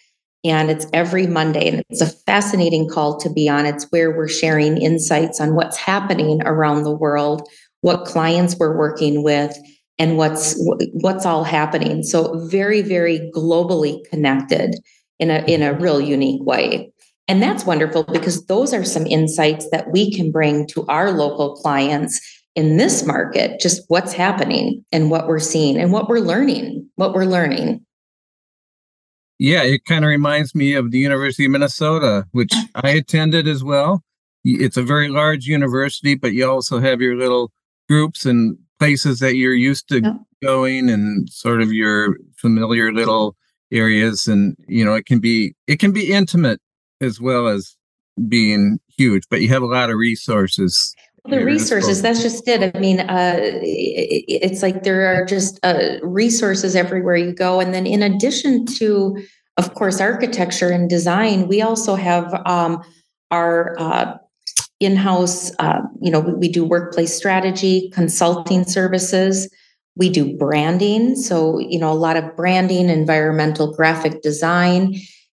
And 0.45 0.69
it's 0.69 0.85
every 0.91 1.25
Monday, 1.25 1.69
and 1.69 1.83
it's 1.89 2.01
a 2.01 2.05
fascinating 2.25 2.89
call 2.89 3.17
to 3.19 3.29
be 3.29 3.47
on. 3.47 3.65
It's 3.65 3.89
where 3.91 4.11
we're 4.11 4.27
sharing 4.27 4.81
insights 4.81 5.39
on 5.39 5.55
what's 5.55 5.77
happening 5.77 6.41
around 6.43 6.83
the 6.83 6.95
world, 6.95 7.47
what 7.81 8.05
clients 8.05 8.57
we're 8.57 8.77
working 8.77 9.23
with, 9.23 9.57
and 9.97 10.17
what's 10.17 10.55
what's 10.93 11.25
all 11.25 11.43
happening. 11.43 12.03
So 12.03 12.45
very, 12.47 12.81
very 12.81 13.31
globally 13.33 14.03
connected 14.09 14.75
in 15.19 15.31
a 15.31 15.43
in 15.45 15.61
a 15.61 15.73
real 15.73 16.01
unique 16.01 16.43
way. 16.43 16.91
And 17.27 17.41
that's 17.41 17.65
wonderful 17.65 18.03
because 18.03 18.45
those 18.47 18.73
are 18.73 18.83
some 18.83 19.07
insights 19.07 19.69
that 19.71 19.91
we 19.91 20.13
can 20.13 20.31
bring 20.31 20.67
to 20.67 20.85
our 20.87 21.11
local 21.11 21.55
clients 21.55 22.19
in 22.55 22.77
this 22.77 23.05
market, 23.05 23.59
just 23.59 23.83
what's 23.87 24.13
happening 24.13 24.83
and 24.91 25.09
what 25.09 25.27
we're 25.27 25.39
seeing 25.39 25.77
and 25.77 25.91
what 25.91 26.09
we're 26.09 26.19
learning, 26.19 26.87
what 26.95 27.13
we're 27.13 27.25
learning. 27.25 27.83
Yeah, 29.39 29.63
it 29.63 29.85
kind 29.85 30.05
of 30.05 30.09
reminds 30.09 30.53
me 30.55 30.73
of 30.73 30.91
the 30.91 30.99
University 30.99 31.45
of 31.45 31.51
Minnesota, 31.51 32.25
which 32.31 32.51
mm. 32.51 32.63
I 32.75 32.89
attended 32.91 33.47
as 33.47 33.63
well. 33.63 34.03
It's 34.43 34.77
a 34.77 34.83
very 34.83 35.09
large 35.09 35.45
university, 35.45 36.15
but 36.15 36.33
you 36.33 36.49
also 36.49 36.79
have 36.79 37.01
your 37.01 37.15
little 37.15 37.51
groups 37.89 38.25
and 38.25 38.57
places 38.79 39.19
that 39.19 39.35
you're 39.35 39.53
used 39.53 39.87
to 39.89 40.01
yeah. 40.01 40.13
going 40.41 40.89
and 40.89 41.29
sort 41.29 41.61
of 41.61 41.71
your 41.71 42.17
familiar 42.35 42.91
little 42.91 43.35
areas 43.71 44.27
and 44.27 44.55
you 44.67 44.85
know 44.85 44.93
it 44.93 45.05
can 45.05 45.19
be 45.19 45.55
it 45.67 45.79
can 45.79 45.91
be 45.91 46.11
intimate 46.11 46.59
as 47.01 47.19
well 47.19 47.47
as 47.47 47.75
being 48.27 48.79
huge, 48.97 49.23
but 49.29 49.41
you 49.41 49.49
have 49.49 49.63
a 49.63 49.67
lot 49.67 49.89
of 49.89 49.97
resources. 49.97 50.95
The 51.25 51.43
resources, 51.45 52.01
that's 52.01 52.21
just 52.21 52.45
it. 52.49 52.75
I 52.75 52.79
mean, 52.79 52.99
uh, 52.99 53.39
it's 53.39 54.61
like 54.61 54.83
there 54.83 55.05
are 55.07 55.25
just 55.25 55.57
uh, 55.63 55.97
resources 56.01 56.75
everywhere 56.75 57.15
you 57.15 57.33
go. 57.33 57.61
And 57.61 57.73
then, 57.73 57.85
in 57.85 58.03
addition 58.03 58.65
to, 58.77 59.17
of 59.55 59.73
course, 59.73 60.01
architecture 60.01 60.69
and 60.69 60.89
design, 60.89 61.47
we 61.47 61.61
also 61.61 61.95
have 61.95 62.33
um, 62.45 62.83
our 63.31 63.73
uh, 63.79 64.17
in-house 64.81 65.51
uh, 65.59 65.79
you 66.01 66.11
know 66.11 66.19
we, 66.19 66.33
we, 66.33 66.49
do 66.49 66.65
workplace 66.65 67.15
strategy 67.15 67.89
consulting 67.93 68.65
services 68.65 69.49
we 69.95 70.09
do 70.09 70.35
branding 70.35 71.15
so 71.15 71.57
you 71.57 71.79
know 71.79 71.89
a 71.89 71.95
lot 71.95 72.17
of 72.17 72.35
branding 72.35 72.89
environmental 72.89 73.73
graphic 73.73 74.21
design 74.21 74.93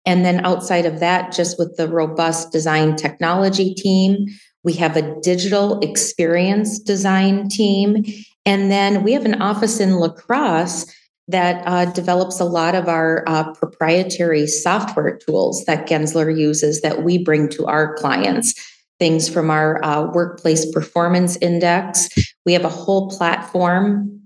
and 0.08 0.24
then 0.24 0.46
outside 0.46 0.86
of 0.86 1.02
that, 1.02 1.34
just 1.34 1.60
with 1.60 1.76
the 1.76 1.90
robust 1.90 2.54
design 2.54 2.96
technology 2.96 3.74
team, 3.74 4.26
we 4.68 4.74
have 4.74 4.98
a 4.98 5.18
digital 5.22 5.80
experience 5.80 6.78
design 6.78 7.48
team. 7.48 8.04
And 8.46 8.70
then 8.70 9.02
we 9.02 9.14
have 9.14 9.24
an 9.24 9.42
office 9.42 9.80
in 9.80 9.94
La 9.94 10.10
Crosse 10.10 10.86
that 11.30 11.64
uh, 11.66 11.86
develops 11.86 12.42
a 12.42 12.44
lot 12.44 12.76
of 12.76 12.90
our 12.90 13.24
uh, 13.28 13.54
proprietary 13.54 14.46
software 14.46 15.18
tools 15.20 15.64
that 15.68 15.88
Gensler 15.88 16.38
uses 16.38 16.82
that 16.82 17.02
we 17.04 17.18
bring 17.18 17.48
to 17.48 17.66
our 17.66 17.96
clients. 17.96 18.54
Things 19.00 19.30
from 19.30 19.50
our 19.50 19.82
uh, 19.86 20.12
workplace 20.12 20.70
performance 20.74 21.38
index. 21.38 22.10
We 22.46 22.52
have 22.52 22.66
a 22.66 22.70
whole 22.70 23.10
platform 23.10 24.20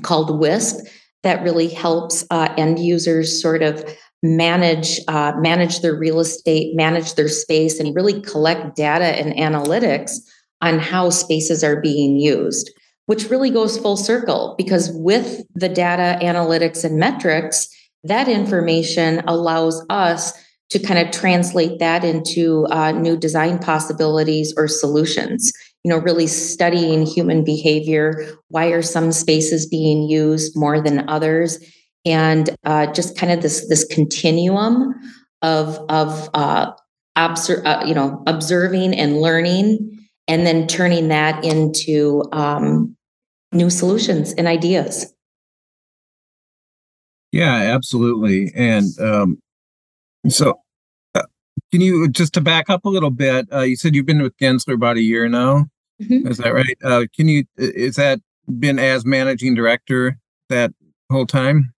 called 0.00 0.40
WISP 0.40 0.86
that 1.24 1.42
really 1.42 1.68
helps 1.68 2.24
uh, 2.30 2.54
end 2.56 2.78
users 2.78 3.42
sort 3.42 3.62
of 3.62 3.84
manage 4.24 4.98
uh, 5.06 5.32
manage 5.36 5.80
their 5.80 5.94
real 5.94 6.18
estate, 6.18 6.74
manage 6.74 7.14
their 7.14 7.28
space, 7.28 7.78
and 7.78 7.94
really 7.94 8.20
collect 8.22 8.74
data 8.74 9.04
and 9.04 9.34
analytics 9.36 10.16
on 10.60 10.80
how 10.80 11.10
spaces 11.10 11.62
are 11.62 11.80
being 11.80 12.18
used 12.18 12.70
which 13.06 13.28
really 13.30 13.50
goes 13.50 13.78
full 13.78 13.96
circle 13.96 14.54
because 14.56 14.90
with 14.92 15.42
the 15.54 15.68
data 15.68 16.18
analytics 16.24 16.84
and 16.84 16.98
metrics, 16.98 17.68
that 18.02 18.28
information 18.28 19.22
allows 19.26 19.84
us 19.90 20.32
to 20.70 20.78
kind 20.78 21.06
of 21.06 21.12
translate 21.12 21.78
that 21.78 22.04
into 22.04 22.66
uh, 22.70 22.92
new 22.92 23.16
design 23.16 23.58
possibilities 23.58 24.52
or 24.56 24.66
solutions. 24.66 25.52
You 25.84 25.90
know, 25.90 25.98
really 25.98 26.26
studying 26.26 27.04
human 27.04 27.44
behavior. 27.44 28.26
Why 28.48 28.68
are 28.68 28.82
some 28.82 29.12
spaces 29.12 29.66
being 29.66 30.08
used 30.08 30.56
more 30.56 30.80
than 30.80 31.08
others? 31.08 31.58
And 32.04 32.50
uh, 32.64 32.92
just 32.92 33.16
kind 33.16 33.32
of 33.32 33.40
this 33.40 33.68
this 33.68 33.84
continuum 33.84 34.94
of 35.42 35.78
of 35.88 36.28
uh, 36.34 36.72
obser- 37.16 37.66
uh, 37.66 37.84
you 37.84 37.94
know 37.94 38.22
observing 38.26 38.94
and 38.94 39.20
learning 39.20 39.94
and 40.28 40.46
then 40.46 40.66
turning 40.66 41.08
that 41.08 41.44
into 41.44 42.24
um, 42.32 42.96
new 43.52 43.70
solutions 43.70 44.32
and 44.34 44.46
ideas. 44.46 45.12
Yeah, 47.32 47.54
absolutely. 47.54 48.52
And 48.54 48.86
um, 49.00 49.38
so, 50.28 50.60
uh, 51.14 51.24
can 51.72 51.80
you 51.80 52.08
just 52.08 52.32
to 52.34 52.40
back 52.40 52.70
up 52.70 52.84
a 52.84 52.88
little 52.88 53.10
bit? 53.10 53.48
Uh, 53.52 53.62
you 53.62 53.76
said 53.76 53.94
you've 53.94 54.06
been 54.06 54.22
with 54.22 54.36
Gensler 54.36 54.74
about 54.74 54.96
a 54.96 55.02
year 55.02 55.28
now. 55.28 55.66
Mm-hmm. 56.00 56.28
Is 56.28 56.38
that 56.38 56.54
right? 56.54 56.78
Uh, 56.82 57.06
can 57.14 57.28
you? 57.28 57.44
Is 57.56 57.96
that 57.96 58.20
been 58.58 58.78
as 58.78 59.04
managing 59.04 59.54
director 59.54 60.18
that 60.48 60.72
whole 61.10 61.26
time? 61.26 61.73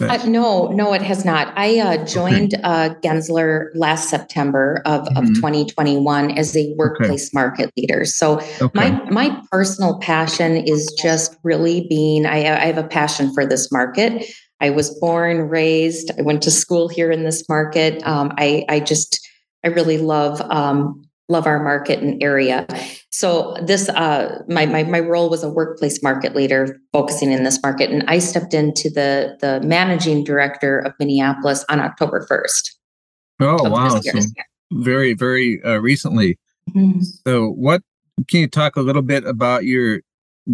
Uh, 0.00 0.26
no, 0.26 0.68
no, 0.68 0.92
it 0.92 1.02
has 1.02 1.24
not. 1.24 1.52
I 1.56 1.78
uh, 1.78 2.04
joined 2.04 2.54
okay. 2.54 2.62
uh, 2.62 2.94
Gensler 3.02 3.68
last 3.74 4.08
September 4.08 4.82
of, 4.84 5.02
mm-hmm. 5.02 5.16
of 5.18 5.34
2021 5.34 6.30
as 6.38 6.56
a 6.56 6.72
workplace 6.76 7.28
okay. 7.28 7.30
market 7.34 7.72
leader. 7.76 8.04
So 8.04 8.40
okay. 8.60 8.70
my 8.74 8.90
my 9.10 9.42
personal 9.50 9.98
passion 9.98 10.56
is 10.56 10.92
just 11.00 11.36
really 11.42 11.86
being. 11.88 12.26
I, 12.26 12.38
I 12.38 12.66
have 12.66 12.78
a 12.78 12.86
passion 12.86 13.32
for 13.34 13.44
this 13.44 13.70
market. 13.70 14.24
I 14.60 14.70
was 14.70 14.90
born, 15.00 15.48
raised. 15.48 16.10
I 16.18 16.22
went 16.22 16.42
to 16.42 16.50
school 16.50 16.88
here 16.88 17.10
in 17.10 17.24
this 17.24 17.48
market. 17.48 18.06
Um, 18.06 18.32
I 18.38 18.64
I 18.68 18.80
just 18.80 19.26
I 19.64 19.68
really 19.68 19.98
love 19.98 20.40
um, 20.50 21.02
love 21.30 21.46
our 21.46 21.62
market 21.62 22.00
and 22.00 22.22
area. 22.22 22.66
So 23.10 23.56
this, 23.62 23.88
uh, 23.88 24.42
my, 24.48 24.66
my, 24.66 24.82
my 24.82 25.00
role 25.00 25.30
was 25.30 25.42
a 25.42 25.48
workplace 25.48 26.02
market 26.02 26.34
leader 26.34 26.78
focusing 26.92 27.32
in 27.32 27.44
this 27.44 27.62
market. 27.62 27.90
And 27.90 28.04
I 28.08 28.18
stepped 28.18 28.52
into 28.52 28.90
the, 28.90 29.36
the 29.40 29.60
managing 29.66 30.24
director 30.24 30.78
of 30.78 30.92
Minneapolis 30.98 31.64
on 31.68 31.80
October 31.80 32.26
1st. 32.30 32.70
Oh, 33.40 33.70
wow. 33.70 34.00
So 34.00 34.20
very, 34.72 35.14
very 35.14 35.62
uh, 35.62 35.78
recently. 35.78 36.38
Mm-hmm. 36.70 37.00
So 37.26 37.50
what, 37.50 37.82
can 38.28 38.40
you 38.40 38.48
talk 38.48 38.76
a 38.76 38.82
little 38.82 39.02
bit 39.02 39.24
about 39.24 39.64
your 39.64 40.00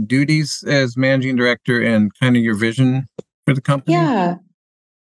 duties 0.07 0.63
as 0.67 0.97
managing 0.97 1.37
director 1.37 1.83
and 1.83 2.13
kind 2.21 2.37
of 2.37 2.43
your 2.43 2.55
vision 2.55 3.07
for 3.45 3.55
the 3.55 3.61
company? 3.61 3.95
Yeah. 3.95 4.37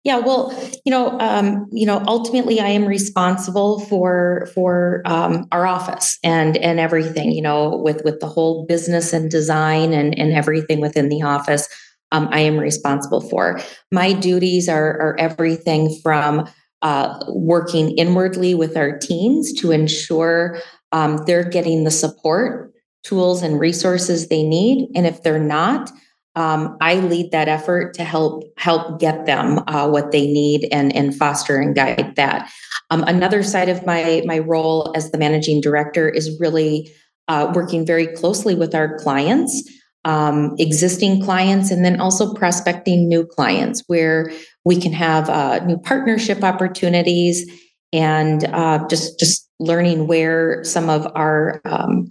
Yeah, 0.04 0.18
well, 0.18 0.52
you 0.84 0.90
know, 0.90 1.20
um, 1.20 1.68
you 1.72 1.86
know, 1.86 2.04
ultimately, 2.08 2.60
I 2.60 2.70
am 2.70 2.86
responsible 2.86 3.82
for 3.82 4.48
for 4.56 5.04
um, 5.06 5.46
our 5.52 5.68
office 5.68 6.18
and 6.24 6.58
and 6.58 6.80
everything. 6.80 7.32
You 7.32 7.44
know, 7.44 7.78
with 7.78 8.04
with 8.04 8.20
the 8.20 8.28
whole 8.28 8.66
business 8.66 9.14
and 9.14 9.30
design 9.30 9.94
and 9.94 10.18
and 10.18 10.34
everything 10.34 10.82
within 10.82 11.10
the 11.10 11.22
office. 11.22 11.68
Um, 12.14 12.28
I 12.32 12.42
am 12.42 12.58
responsible 12.58 13.22
for. 13.22 13.62
My 13.92 14.12
duties 14.14 14.68
are 14.68 15.00
are 15.00 15.16
everything 15.20 15.96
from 16.02 16.50
uh, 16.82 17.24
working 17.28 17.92
inwardly 17.96 18.56
with 18.56 18.76
our 18.76 18.98
teams 18.98 19.54
to 19.62 19.70
ensure 19.72 20.58
um, 20.92 21.18
they're 21.28 21.48
getting 21.48 21.84
the 21.84 21.92
support, 21.92 22.74
tools, 23.04 23.44
and 23.44 23.60
resources 23.60 24.30
they 24.30 24.42
need, 24.42 24.90
and 24.96 25.06
if 25.06 25.22
they're 25.22 25.38
not 25.40 25.92
um, 26.36 26.78
I 26.80 26.96
lead 26.96 27.32
that 27.32 27.48
effort 27.48 27.94
to 27.96 28.04
help 28.04 28.44
help 28.58 29.00
get 29.00 29.26
them 29.26 29.60
uh, 29.68 29.90
what 29.90 30.12
they 30.12 30.32
need 30.32 30.68
and 30.72 30.96
and 30.96 31.16
foster 31.16 31.58
and 31.58 31.76
guide 31.76 32.14
that. 32.16 32.50
Um, 32.90 33.04
another 33.04 33.44
side 33.44 33.70
of 33.70 33.86
my 33.86 34.24
my 34.26 34.40
role 34.40 34.94
as 34.96 35.12
the 35.12 35.18
managing 35.18 35.62
director 35.62 36.10
is 36.10 36.40
really 36.40 36.92
uh, 37.28 37.52
working 37.54 37.86
very 37.86 38.08
closely 38.08 38.56
with 38.56 38.74
our 38.74 38.98
clients, 38.98 39.70
um, 40.06 40.56
existing 40.58 41.22
clients, 41.22 41.70
and 41.70 41.84
then 41.84 42.00
also 42.00 42.34
prospecting 42.34 43.08
new 43.08 43.26
clients 43.26 43.84
where 43.88 44.32
we 44.64 44.80
can 44.80 44.94
have 44.94 45.30
uh, 45.30 45.64
new 45.66 45.78
partnership 45.78 46.44
opportunities 46.44 47.50
and 47.92 48.46
uh, 48.46 48.88
just 48.88 49.20
just 49.20 49.50
learning 49.60 50.08
where 50.08 50.64
some 50.64 50.90
of 50.90 51.06
our 51.14 51.62
um, 51.66 52.08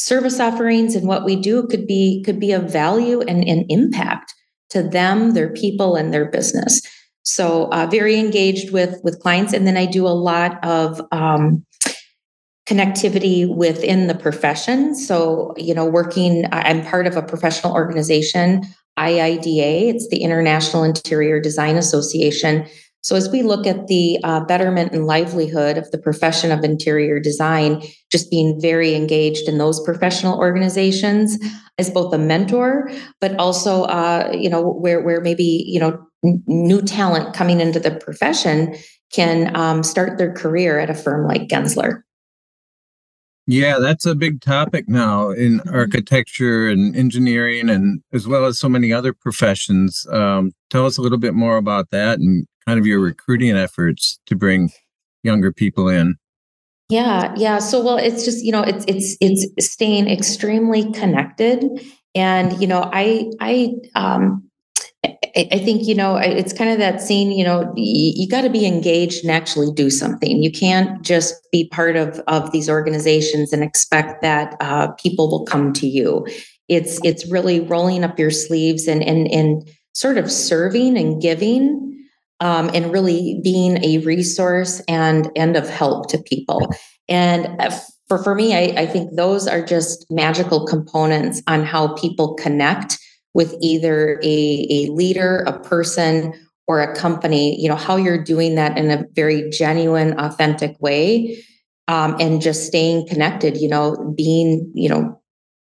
service 0.00 0.40
offerings 0.40 0.94
and 0.96 1.06
what 1.06 1.24
we 1.24 1.36
do 1.36 1.66
could 1.66 1.86
be 1.86 2.22
could 2.24 2.40
be 2.40 2.52
of 2.52 2.72
value 2.72 3.20
and, 3.22 3.46
and 3.46 3.66
impact 3.68 4.34
to 4.70 4.82
them 4.82 5.32
their 5.32 5.52
people 5.52 5.96
and 5.96 6.12
their 6.12 6.30
business. 6.30 6.80
So 7.22 7.66
uh, 7.66 7.86
very 7.86 8.18
engaged 8.18 8.72
with 8.72 8.98
with 9.04 9.20
clients. 9.20 9.52
And 9.52 9.66
then 9.66 9.76
i 9.76 9.86
do 9.86 10.06
a 10.06 10.20
lot 10.30 10.62
of 10.64 11.00
um, 11.12 11.64
connectivity 12.66 13.46
within 13.54 14.06
the 14.06 14.14
profession. 14.14 14.94
So 14.94 15.52
you 15.56 15.74
know 15.74 15.84
working 15.84 16.46
i'm 16.52 16.84
part 16.84 17.06
of 17.06 17.16
a 17.16 17.22
professional 17.22 17.74
organization 17.74 18.62
iida 18.98 19.94
it's 19.94 20.08
the 20.08 20.22
international 20.22 20.82
interior 20.82 21.40
design 21.40 21.76
association 21.76 22.66
so, 23.02 23.16
as 23.16 23.30
we 23.30 23.42
look 23.42 23.66
at 23.66 23.86
the 23.86 24.18
uh, 24.24 24.40
betterment 24.40 24.92
and 24.92 25.06
livelihood 25.06 25.78
of 25.78 25.90
the 25.90 25.98
profession 25.98 26.52
of 26.52 26.62
interior 26.62 27.18
design, 27.18 27.82
just 28.12 28.30
being 28.30 28.60
very 28.60 28.94
engaged 28.94 29.48
in 29.48 29.56
those 29.56 29.82
professional 29.82 30.38
organizations 30.38 31.38
as 31.78 31.88
both 31.88 32.12
a 32.12 32.18
mentor, 32.18 32.90
but 33.20 33.34
also, 33.36 33.84
uh, 33.84 34.30
you 34.38 34.50
know, 34.50 34.62
where 34.62 35.00
where 35.00 35.22
maybe 35.22 35.64
you 35.66 35.80
know 35.80 35.98
n- 36.24 36.42
new 36.46 36.82
talent 36.82 37.34
coming 37.34 37.60
into 37.60 37.80
the 37.80 37.90
profession 37.90 38.74
can 39.12 39.56
um, 39.56 39.82
start 39.82 40.18
their 40.18 40.32
career 40.32 40.78
at 40.78 40.90
a 40.90 40.94
firm 40.94 41.26
like 41.26 41.48
Gensler. 41.48 42.02
Yeah, 43.46 43.78
that's 43.80 44.06
a 44.06 44.14
big 44.14 44.42
topic 44.42 44.88
now 44.88 45.30
in 45.30 45.58
mm-hmm. 45.58 45.74
architecture 45.74 46.68
and 46.68 46.94
engineering, 46.94 47.70
and 47.70 48.02
as 48.12 48.28
well 48.28 48.44
as 48.44 48.58
so 48.58 48.68
many 48.68 48.92
other 48.92 49.14
professions. 49.14 50.06
Um, 50.12 50.52
tell 50.68 50.84
us 50.84 50.98
a 50.98 51.02
little 51.02 51.18
bit 51.18 51.32
more 51.32 51.56
about 51.56 51.88
that 51.90 52.18
and 52.18 52.46
kind 52.70 52.78
of 52.78 52.86
your 52.86 53.00
recruiting 53.00 53.56
efforts 53.56 54.20
to 54.26 54.36
bring 54.36 54.70
younger 55.24 55.52
people 55.52 55.88
in? 55.88 56.14
Yeah, 56.88 57.34
yeah. 57.36 57.58
So 57.58 57.82
well, 57.82 57.98
it's 57.98 58.24
just 58.24 58.44
you 58.44 58.52
know, 58.52 58.62
it's 58.62 58.84
it's 58.86 59.16
it's 59.20 59.72
staying 59.72 60.08
extremely 60.08 60.92
connected, 60.92 61.64
and 62.14 62.60
you 62.60 62.68
know, 62.68 62.88
I 62.92 63.30
I 63.40 63.72
um 63.96 64.48
I, 65.04 65.60
think 65.64 65.86
you 65.86 65.94
know 65.94 66.16
it's 66.16 66.52
kind 66.52 66.70
of 66.70 66.78
that 66.78 67.00
scene. 67.00 67.32
You 67.32 67.44
know, 67.44 67.72
you, 67.76 68.12
you 68.16 68.28
got 68.28 68.42
to 68.42 68.50
be 68.50 68.66
engaged 68.66 69.24
and 69.24 69.32
actually 69.32 69.72
do 69.72 69.90
something. 69.90 70.42
You 70.42 70.52
can't 70.52 71.02
just 71.02 71.34
be 71.50 71.68
part 71.68 71.96
of 71.96 72.20
of 72.28 72.52
these 72.52 72.68
organizations 72.68 73.52
and 73.52 73.64
expect 73.64 74.22
that 74.22 74.56
uh, 74.60 74.92
people 74.92 75.28
will 75.28 75.44
come 75.44 75.72
to 75.74 75.88
you. 75.88 76.24
It's 76.68 77.00
it's 77.04 77.30
really 77.30 77.60
rolling 77.60 78.04
up 78.04 78.18
your 78.18 78.30
sleeves 78.30 78.86
and 78.86 79.02
and 79.02 79.26
and 79.32 79.68
sort 79.92 80.18
of 80.18 80.30
serving 80.30 80.96
and 80.96 81.20
giving 81.20 81.89
um, 82.40 82.70
and 82.74 82.92
really 82.92 83.40
being 83.42 83.82
a 83.84 83.98
resource 83.98 84.80
and 84.88 85.30
and 85.36 85.56
of 85.56 85.68
help 85.68 86.08
to 86.10 86.18
people. 86.18 86.68
And 87.08 87.60
uh, 87.60 87.70
for 88.08 88.22
for 88.22 88.34
me, 88.34 88.54
I, 88.54 88.82
I 88.82 88.86
think 88.86 89.14
those 89.16 89.46
are 89.46 89.64
just 89.64 90.06
magical 90.10 90.66
components 90.66 91.42
on 91.46 91.64
how 91.64 91.94
people 91.94 92.34
connect 92.34 92.98
with 93.34 93.54
either 93.60 94.20
a, 94.24 94.66
a 94.70 94.90
leader, 94.90 95.44
a 95.46 95.58
person, 95.60 96.34
or 96.66 96.80
a 96.80 96.94
company. 96.96 97.60
You 97.60 97.68
know 97.68 97.76
how 97.76 97.96
you're 97.96 98.22
doing 98.22 98.54
that 98.56 98.76
in 98.76 98.90
a 98.90 99.04
very 99.14 99.48
genuine, 99.50 100.18
authentic 100.18 100.76
way. 100.80 101.44
Um, 101.88 102.14
and 102.20 102.40
just 102.40 102.68
staying 102.68 103.08
connected, 103.08 103.56
you 103.56 103.68
know, 103.68 104.14
being, 104.16 104.70
you 104.76 104.88
know, 104.88 105.20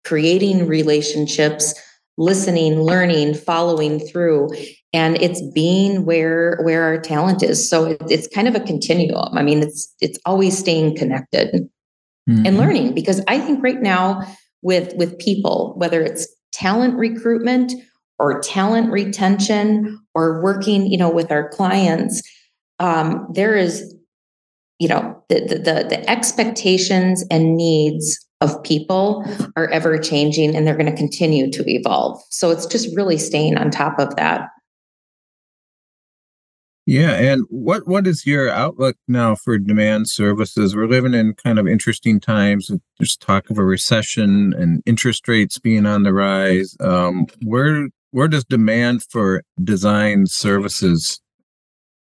creating 0.03 0.67
relationships, 0.67 1.73
listening, 2.17 2.81
learning, 2.81 3.35
following 3.35 3.99
through 4.01 4.49
and 4.93 5.21
it's 5.21 5.41
being 5.53 6.05
where 6.05 6.59
where 6.63 6.83
our 6.83 6.99
talent 6.99 7.43
is 7.43 7.69
so 7.69 7.97
it's 8.09 8.27
kind 8.27 8.47
of 8.47 8.55
a 8.55 8.59
continuum 8.59 9.37
i 9.37 9.43
mean 9.43 9.61
it's 9.61 9.93
it's 10.01 10.19
always 10.25 10.57
staying 10.57 10.95
connected 10.95 11.53
mm-hmm. 12.29 12.45
and 12.45 12.57
learning 12.57 12.93
because 12.93 13.21
i 13.27 13.39
think 13.39 13.63
right 13.63 13.81
now 13.81 14.21
with 14.61 14.93
with 14.95 15.17
people 15.19 15.73
whether 15.77 16.01
it's 16.01 16.27
talent 16.51 16.95
recruitment 16.95 17.73
or 18.19 18.41
talent 18.41 18.91
retention 18.91 19.99
or 20.13 20.43
working, 20.43 20.85
you 20.87 20.97
know, 20.97 21.09
with 21.09 21.31
our 21.31 21.49
clients, 21.49 22.21
um, 22.79 23.27
there 23.33 23.55
is, 23.55 23.95
you 24.77 24.87
know, 24.87 25.23
the, 25.29 25.39
the 25.39 25.87
the 25.89 26.09
expectations 26.09 27.25
and 27.31 27.55
needs 27.55 28.25
of 28.41 28.61
people 28.63 29.25
are 29.57 29.67
ever 29.69 29.97
changing 29.97 30.55
and 30.55 30.65
they're 30.65 30.77
going 30.77 30.85
to 30.85 30.95
continue 30.95 31.51
to 31.51 31.63
evolve. 31.69 32.21
So 32.29 32.51
it's 32.51 32.65
just 32.65 32.95
really 32.95 33.17
staying 33.17 33.57
on 33.57 33.69
top 33.69 33.99
of 33.99 34.15
that. 34.15 34.47
Yeah, 36.89 37.11
and 37.11 37.43
what 37.49 37.87
what 37.87 38.07
is 38.07 38.25
your 38.25 38.49
outlook 38.49 38.97
now 39.07 39.35
for 39.35 39.59
demand 39.59 40.09
services? 40.09 40.75
We're 40.75 40.87
living 40.87 41.13
in 41.13 41.35
kind 41.35 41.59
of 41.59 41.67
interesting 41.67 42.19
times. 42.19 42.71
There's 42.97 43.15
talk 43.15 43.51
of 43.51 43.59
a 43.59 43.63
recession 43.63 44.55
and 44.57 44.81
interest 44.87 45.27
rates 45.27 45.59
being 45.59 45.85
on 45.85 46.01
the 46.01 46.13
rise. 46.13 46.75
Um, 46.79 47.27
where 47.45 47.89
where 48.09 48.27
does 48.27 48.43
demand 48.43 49.03
for 49.03 49.43
design 49.63 50.25
services 50.25 51.21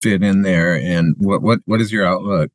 fit 0.01 0.23
in 0.23 0.41
there, 0.41 0.73
and 0.73 1.13
what 1.19 1.43
what 1.43 1.59
what 1.65 1.79
is 1.79 1.91
your 1.91 2.07
outlook? 2.07 2.49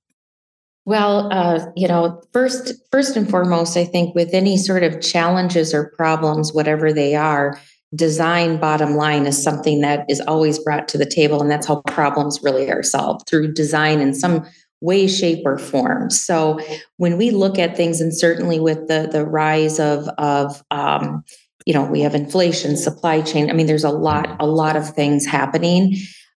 Well, 0.85 1.33
uh, 1.33 1.65
you 1.77 1.87
know, 1.87 2.21
first 2.33 2.73
first 2.91 3.17
and 3.17 3.31
foremost, 3.31 3.77
I 3.77 3.85
think 3.85 4.17
with 4.17 4.35
any 4.35 4.57
sort 4.57 4.83
of 4.83 5.01
challenges 5.01 5.73
or 5.73 5.93
problems, 5.97 6.53
whatever 6.53 6.93
they 6.93 7.15
are, 7.15 7.61
design 7.97 8.59
bottom 8.59 8.95
line 8.95 9.27
is 9.27 9.43
something 9.43 9.81
that 9.81 10.05
is 10.09 10.21
always 10.23 10.59
brought 10.59 10.87
to 10.89 10.99
the 10.99 11.07
table 11.07 11.41
and 11.41 11.51
that's 11.51 11.67
how 11.67 11.81
problems 11.87 12.41
really 12.43 12.71
are 12.71 12.83
solved 12.83 13.27
through 13.29 13.53
design 13.53 14.01
in 14.01 14.15
some 14.15 14.47
way 14.81 15.07
shape 15.07 15.43
or 15.45 15.59
form. 15.59 16.11
So 16.11 16.61
when 16.99 17.17
we 17.17 17.31
look 17.31 17.59
at 17.59 17.77
things 17.77 18.01
and 18.01 18.17
certainly 18.17 18.61
with 18.61 18.89
the 18.89 19.09
the 19.11 19.25
rise 19.25 19.81
of 19.81 20.09
of 20.19 20.63
um, 20.71 21.25
you 21.65 21.75
know 21.75 21.85
we 21.85 22.01
have 22.03 22.15
inflation 22.15 22.77
supply 22.77 23.21
chain 23.23 23.51
i 23.51 23.53
mean 23.53 23.67
there's 23.67 23.83
a 23.83 23.91
lot 23.91 24.37
a 24.39 24.47
lot 24.47 24.77
of 24.77 24.89
things 24.91 25.27
happening. 25.27 25.97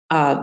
Uh, 0.09 0.41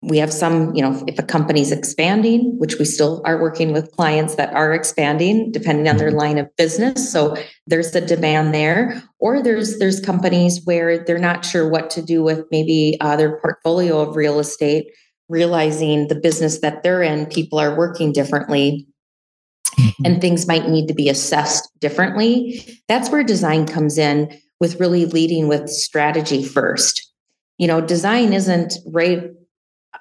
we 0.00 0.18
have 0.18 0.32
some, 0.32 0.72
you 0.74 0.82
know, 0.82 1.02
if 1.08 1.18
a 1.18 1.24
company's 1.24 1.72
expanding, 1.72 2.56
which 2.58 2.78
we 2.78 2.84
still 2.84 3.20
are 3.24 3.40
working 3.40 3.72
with 3.72 3.90
clients 3.92 4.36
that 4.36 4.52
are 4.54 4.72
expanding 4.72 5.50
depending 5.50 5.88
on 5.88 5.96
their 5.96 6.10
mm-hmm. 6.10 6.18
line 6.18 6.38
of 6.38 6.54
business. 6.56 7.10
So 7.10 7.36
there's 7.66 7.90
the 7.90 8.00
demand 8.00 8.54
there. 8.54 9.02
Or 9.18 9.42
there's 9.42 9.78
there's 9.80 9.98
companies 9.98 10.60
where 10.64 11.04
they're 11.04 11.18
not 11.18 11.44
sure 11.44 11.68
what 11.68 11.90
to 11.90 12.02
do 12.02 12.22
with 12.22 12.44
maybe 12.52 12.96
uh, 13.00 13.16
their 13.16 13.40
portfolio 13.40 14.00
of 14.00 14.14
real 14.14 14.38
estate, 14.38 14.86
realizing 15.28 16.06
the 16.06 16.14
business 16.14 16.60
that 16.60 16.84
they're 16.84 17.02
in, 17.02 17.26
people 17.26 17.58
are 17.58 17.76
working 17.76 18.12
differently. 18.12 18.86
Mm-hmm. 19.76 20.02
And 20.04 20.20
things 20.20 20.46
might 20.46 20.68
need 20.68 20.86
to 20.88 20.94
be 20.94 21.08
assessed 21.08 21.68
differently. 21.80 22.64
That's 22.86 23.10
where 23.10 23.24
design 23.24 23.66
comes 23.66 23.98
in 23.98 24.40
with 24.60 24.78
really 24.78 25.06
leading 25.06 25.48
with 25.48 25.68
strategy 25.68 26.44
first. 26.44 27.04
You 27.58 27.66
know, 27.66 27.80
design 27.80 28.32
isn't 28.32 28.74
right 28.86 29.30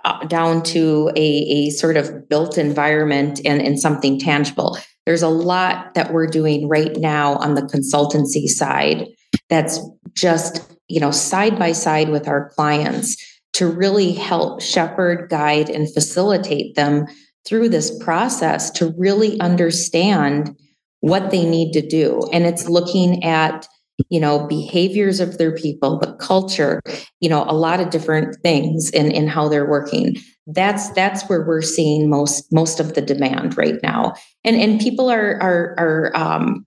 Uh, 0.08 0.24
down 0.28 0.64
to 0.64 1.12
a, 1.18 1.20
a 1.20 1.70
sort 1.70 1.98
of 1.98 2.30
built 2.30 2.58
environment 2.58 3.42
and, 3.44 3.62
and 3.62 3.78
something 3.78 4.18
tangible. 4.18 4.78
There's 5.06 5.22
a 5.22 5.28
lot 5.28 5.96
that 5.96 6.14
we're 6.14 6.28
doing 6.28 6.70
right 6.70 6.96
now 6.96 7.36
on 7.36 7.56
the 7.56 7.64
consultancy 7.64 8.48
side 8.48 9.08
that's 9.50 9.82
just, 10.14 10.62
you 10.88 11.02
know, 11.02 11.12
side 11.12 11.60
by 11.60 11.74
side 11.74 12.08
with 12.08 12.26
our 12.26 12.52
clients 12.52 13.18
to 13.56 13.68
really 13.70 14.14
help 14.14 14.62
shepherd, 14.62 15.30
guide, 15.30 15.70
and 15.70 15.94
facilitate 15.94 16.76
them 16.76 17.08
through 17.46 17.68
this 17.68 17.92
process 18.02 18.72
to 18.72 18.94
really 18.98 19.38
understand 19.42 20.56
what 21.02 21.32
they 21.32 21.44
need 21.44 21.74
to 21.74 21.86
do. 21.86 22.22
And 22.32 22.46
it's 22.46 22.70
looking 22.70 23.26
at 23.26 23.68
you 24.10 24.20
know 24.20 24.46
behaviors 24.48 25.20
of 25.20 25.38
their 25.38 25.56
people 25.56 25.98
culture 26.20 26.82
you 27.20 27.30
know 27.30 27.44
a 27.48 27.54
lot 27.54 27.80
of 27.80 27.90
different 27.90 28.36
things 28.42 28.90
in 28.92 29.12
in 29.12 29.28
how 29.28 29.48
they're 29.48 29.70
working. 29.70 30.18
That's 30.48 30.90
that's 30.92 31.28
where 31.30 31.46
we're 31.46 31.62
seeing 31.62 32.10
most 32.10 32.52
most 32.52 32.80
of 32.80 32.94
the 32.94 33.02
demand 33.02 33.58
right 33.58 33.80
now. 33.84 34.14
And 34.44 34.56
and 34.56 34.80
people 34.80 35.10
are 35.10 35.38
are 35.42 35.76
are 35.78 36.12
um 36.16 36.66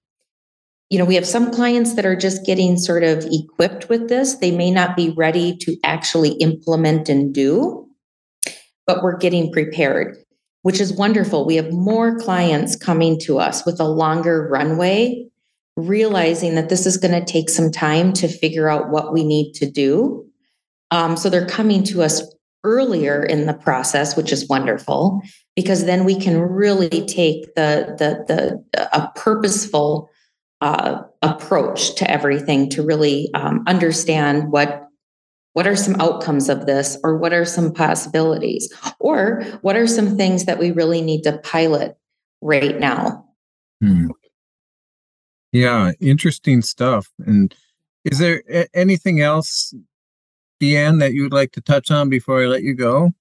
you 0.90 0.98
know 0.98 1.04
we 1.04 1.14
have 1.14 1.26
some 1.26 1.50
clients 1.50 1.94
that 1.94 2.06
are 2.06 2.16
just 2.16 2.44
getting 2.44 2.76
sort 2.76 3.04
of 3.04 3.26
equipped 3.30 3.88
with 3.88 4.08
this. 4.08 4.36
They 4.36 4.50
may 4.50 4.70
not 4.70 4.96
be 4.96 5.10
ready 5.10 5.56
to 5.58 5.76
actually 5.84 6.32
implement 6.34 7.08
and 7.08 7.34
do 7.34 7.86
but 8.86 9.04
we're 9.04 9.16
getting 9.16 9.52
prepared 9.52 10.16
which 10.62 10.80
is 10.80 10.92
wonderful. 10.92 11.46
We 11.46 11.56
have 11.56 11.72
more 11.72 12.18
clients 12.18 12.76
coming 12.76 13.18
to 13.20 13.38
us 13.38 13.64
with 13.64 13.80
a 13.80 13.88
longer 13.88 14.48
runway 14.48 15.29
realizing 15.76 16.54
that 16.54 16.68
this 16.68 16.86
is 16.86 16.96
going 16.96 17.18
to 17.18 17.32
take 17.32 17.48
some 17.48 17.70
time 17.70 18.12
to 18.14 18.28
figure 18.28 18.68
out 18.68 18.90
what 18.90 19.12
we 19.12 19.24
need 19.24 19.52
to 19.54 19.70
do. 19.70 20.26
Um, 20.90 21.16
so 21.16 21.30
they're 21.30 21.46
coming 21.46 21.84
to 21.84 22.02
us 22.02 22.22
earlier 22.64 23.24
in 23.24 23.46
the 23.46 23.54
process, 23.54 24.16
which 24.16 24.32
is 24.32 24.48
wonderful 24.48 25.22
because 25.56 25.86
then 25.86 26.04
we 26.04 26.18
can 26.18 26.40
really 26.40 26.88
take 26.88 27.54
the 27.54 27.94
the 27.98 28.24
the 28.28 28.88
a 28.92 29.10
purposeful 29.14 30.10
uh, 30.60 31.02
approach 31.22 31.94
to 31.96 32.10
everything 32.10 32.68
to 32.70 32.82
really 32.82 33.30
um, 33.34 33.64
understand 33.66 34.52
what 34.52 34.86
what 35.52 35.66
are 35.66 35.76
some 35.76 36.00
outcomes 36.00 36.48
of 36.48 36.66
this 36.66 36.96
or 37.02 37.16
what 37.16 37.32
are 37.32 37.44
some 37.44 37.72
possibilities 37.72 38.72
or 39.00 39.42
what 39.62 39.76
are 39.76 39.86
some 39.86 40.16
things 40.16 40.44
that 40.44 40.58
we 40.58 40.70
really 40.70 41.02
need 41.02 41.22
to 41.22 41.38
pilot 41.38 41.96
right 42.40 42.78
now 42.78 43.24
hmm. 43.80 44.08
Yeah, 45.52 45.92
interesting 46.00 46.62
stuff. 46.62 47.08
And 47.26 47.54
is 48.04 48.18
there 48.18 48.42
anything 48.74 49.20
else, 49.20 49.74
Deanne, 50.60 51.00
that 51.00 51.12
you 51.12 51.22
would 51.22 51.32
like 51.32 51.52
to 51.52 51.60
touch 51.60 51.90
on 51.90 52.08
before 52.08 52.42
I 52.42 52.46
let 52.46 52.62
you 52.62 52.74
go? 52.74 53.12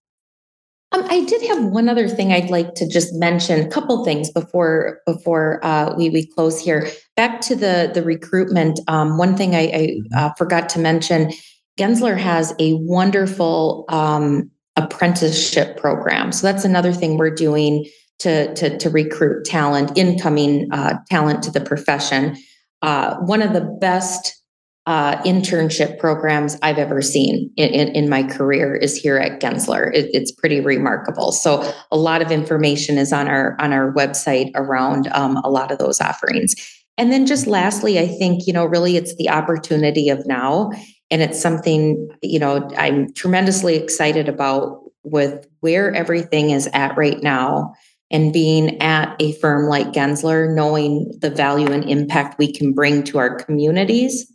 Um, 0.92 1.06
I 1.08 1.24
did 1.26 1.42
have 1.48 1.66
one 1.66 1.88
other 1.88 2.08
thing 2.08 2.32
I'd 2.32 2.50
like 2.50 2.74
to 2.76 2.88
just 2.88 3.14
mention. 3.14 3.66
A 3.66 3.70
couple 3.70 4.04
things 4.04 4.32
before 4.32 5.02
before 5.06 5.64
uh, 5.64 5.94
we 5.96 6.10
we 6.10 6.26
close 6.26 6.60
here. 6.60 6.90
Back 7.16 7.42
to 7.42 7.56
the 7.56 7.92
the 7.94 8.02
recruitment. 8.02 8.80
Um, 8.88 9.18
one 9.18 9.38
thing 9.38 9.56
I, 9.56 9.60
I 9.60 9.88
mm-hmm. 9.88 10.18
uh, 10.18 10.34
forgot 10.36 10.68
to 10.70 10.80
mention: 10.80 11.32
Gensler 11.78 12.18
has 12.18 12.56
a 12.60 12.74
wonderful 12.74 13.86
um, 13.90 14.50
apprenticeship 14.76 15.78
program. 15.78 16.32
So 16.32 16.48
that's 16.48 16.66
another 16.66 16.92
thing 16.92 17.18
we're 17.18 17.36
doing 17.36 17.86
to, 18.20 18.54
to, 18.56 18.78
to 18.78 18.90
recruit 18.90 19.46
talent, 19.46 19.98
incoming 19.98 20.68
uh, 20.72 21.00
talent 21.10 21.44
to 21.44 21.52
the 21.52 21.62
profession. 21.62 22.38
Uh, 22.82 23.16
one 23.18 23.42
of 23.42 23.54
the 23.54 23.78
best 23.82 24.40
uh, 24.86 25.22
internship 25.24 26.00
programs 26.00 26.58
I've 26.64 26.80
ever 26.80 27.02
seen 27.02 27.52
in, 27.58 27.70
in, 27.70 27.90
in, 27.90 28.10
my 28.10 28.24
career 28.24 28.76
is 28.76 28.98
here 28.98 29.18
at 29.18 29.40
Gensler. 29.40 29.94
It, 29.94 30.10
it's 30.14 30.32
pretty 30.32 30.62
remarkable. 30.62 31.32
So 31.32 31.72
a 31.92 31.98
lot 31.98 32.24
of 32.24 32.32
information 32.32 32.98
is 32.98 33.14
on 33.14 33.28
our 33.28 33.56
on 33.60 33.72
our 33.72 33.94
website 33.94 34.50
around 34.56 35.08
um, 35.12 35.38
a 35.44 35.50
lot 35.50 35.72
of 35.72 35.78
those 35.78 36.02
offerings. 36.02 36.56
And 36.98 37.12
then 37.12 37.28
just 37.28 37.46
lastly, 37.46 38.00
I 38.00 38.08
think 38.08 38.48
you 38.48 38.54
know 38.54 38.66
really 38.66 38.98
it's 38.98 39.16
the 39.18 39.30
opportunity 39.30 40.10
of 40.10 40.26
now, 40.26 40.72
and 41.12 41.22
it's 41.22 41.40
something 41.40 42.10
you 42.24 42.40
know 42.40 42.68
I'm 42.76 43.14
tremendously 43.14 43.76
excited 43.76 44.28
about 44.28 44.80
with 45.04 45.48
where 45.60 45.94
everything 45.94 46.50
is 46.50 46.68
at 46.74 46.98
right 46.98 47.22
now 47.22 47.74
and 48.12 48.34
being 48.34 48.82
at 48.82 49.16
a 49.20 49.34
firm 49.34 49.68
like 49.68 49.88
Gensler, 49.88 50.54
knowing 50.54 51.12
the 51.20 51.30
value 51.30 51.72
and 51.72 51.88
impact 51.90 52.40
we 52.40 52.52
can 52.52 52.74
bring 52.74 53.04
to 53.04 53.20
our 53.20 53.36
communities, 53.36 54.26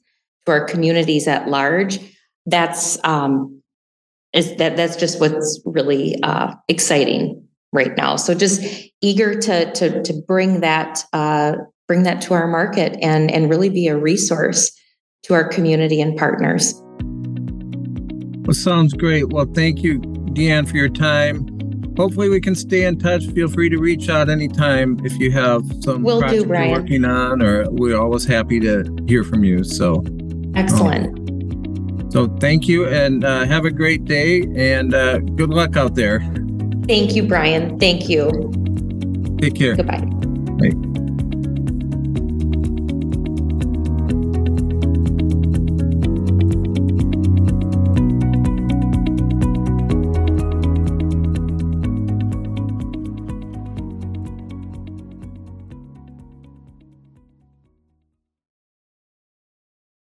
to 0.46 0.52
our 0.52 0.64
communities 0.64 1.26
at 1.26 1.48
large, 1.48 1.98
that's 2.46 3.02
um, 3.04 3.60
is 4.32 4.54
that 4.56 4.76
that's 4.76 4.96
just 4.96 5.20
what's 5.20 5.60
really 5.64 6.20
uh, 6.22 6.54
exciting 6.68 7.42
right 7.72 7.96
now. 7.96 8.16
So 8.16 8.34
just 8.34 8.62
eager 9.00 9.38
to 9.40 9.72
to 9.72 10.02
to 10.02 10.22
bring 10.26 10.60
that 10.60 11.04
uh, 11.12 11.54
bring 11.88 12.04
that 12.04 12.20
to 12.22 12.34
our 12.34 12.46
market 12.46 12.96
and 13.02 13.30
and 13.30 13.50
really 13.50 13.70
be 13.70 13.88
a 13.88 13.96
resource 13.96 14.70
to 15.24 15.34
our 15.34 15.48
community 15.48 16.00
and 16.00 16.16
partners. 16.16 16.74
Well, 18.46 18.54
sounds 18.54 18.92
great. 18.92 19.30
Well, 19.32 19.46
thank 19.54 19.82
you, 19.82 20.00
Deanne, 20.00 20.68
for 20.68 20.76
your 20.76 20.90
time 20.90 21.53
hopefully 21.96 22.28
we 22.28 22.40
can 22.40 22.54
stay 22.54 22.84
in 22.84 22.98
touch. 22.98 23.26
Feel 23.26 23.48
free 23.48 23.68
to 23.68 23.78
reach 23.78 24.08
out 24.08 24.28
anytime 24.28 24.98
if 25.04 25.12
you 25.18 25.30
have 25.32 25.62
some 25.82 26.02
Will 26.02 26.20
project 26.20 26.42
do, 26.42 26.48
Brian. 26.48 26.70
you're 26.70 26.80
working 26.80 27.04
on, 27.04 27.42
or 27.42 27.70
we're 27.70 27.98
always 27.98 28.24
happy 28.24 28.60
to 28.60 28.84
hear 29.06 29.24
from 29.24 29.44
you. 29.44 29.64
So 29.64 30.04
excellent. 30.54 31.18
Um, 31.18 32.10
so 32.10 32.26
thank 32.38 32.68
you, 32.68 32.86
and 32.86 33.24
uh, 33.24 33.44
have 33.44 33.64
a 33.64 33.70
great 33.70 34.04
day, 34.04 34.42
and 34.56 34.94
uh, 34.94 35.18
good 35.18 35.50
luck 35.50 35.76
out 35.76 35.94
there. 35.94 36.20
Thank 36.86 37.14
you, 37.16 37.22
Brian. 37.26 37.78
Thank 37.78 38.08
you. 38.08 38.30
Take 39.40 39.54
care. 39.56 39.74
Goodbye. 39.74 40.00
Bye. 40.00 41.00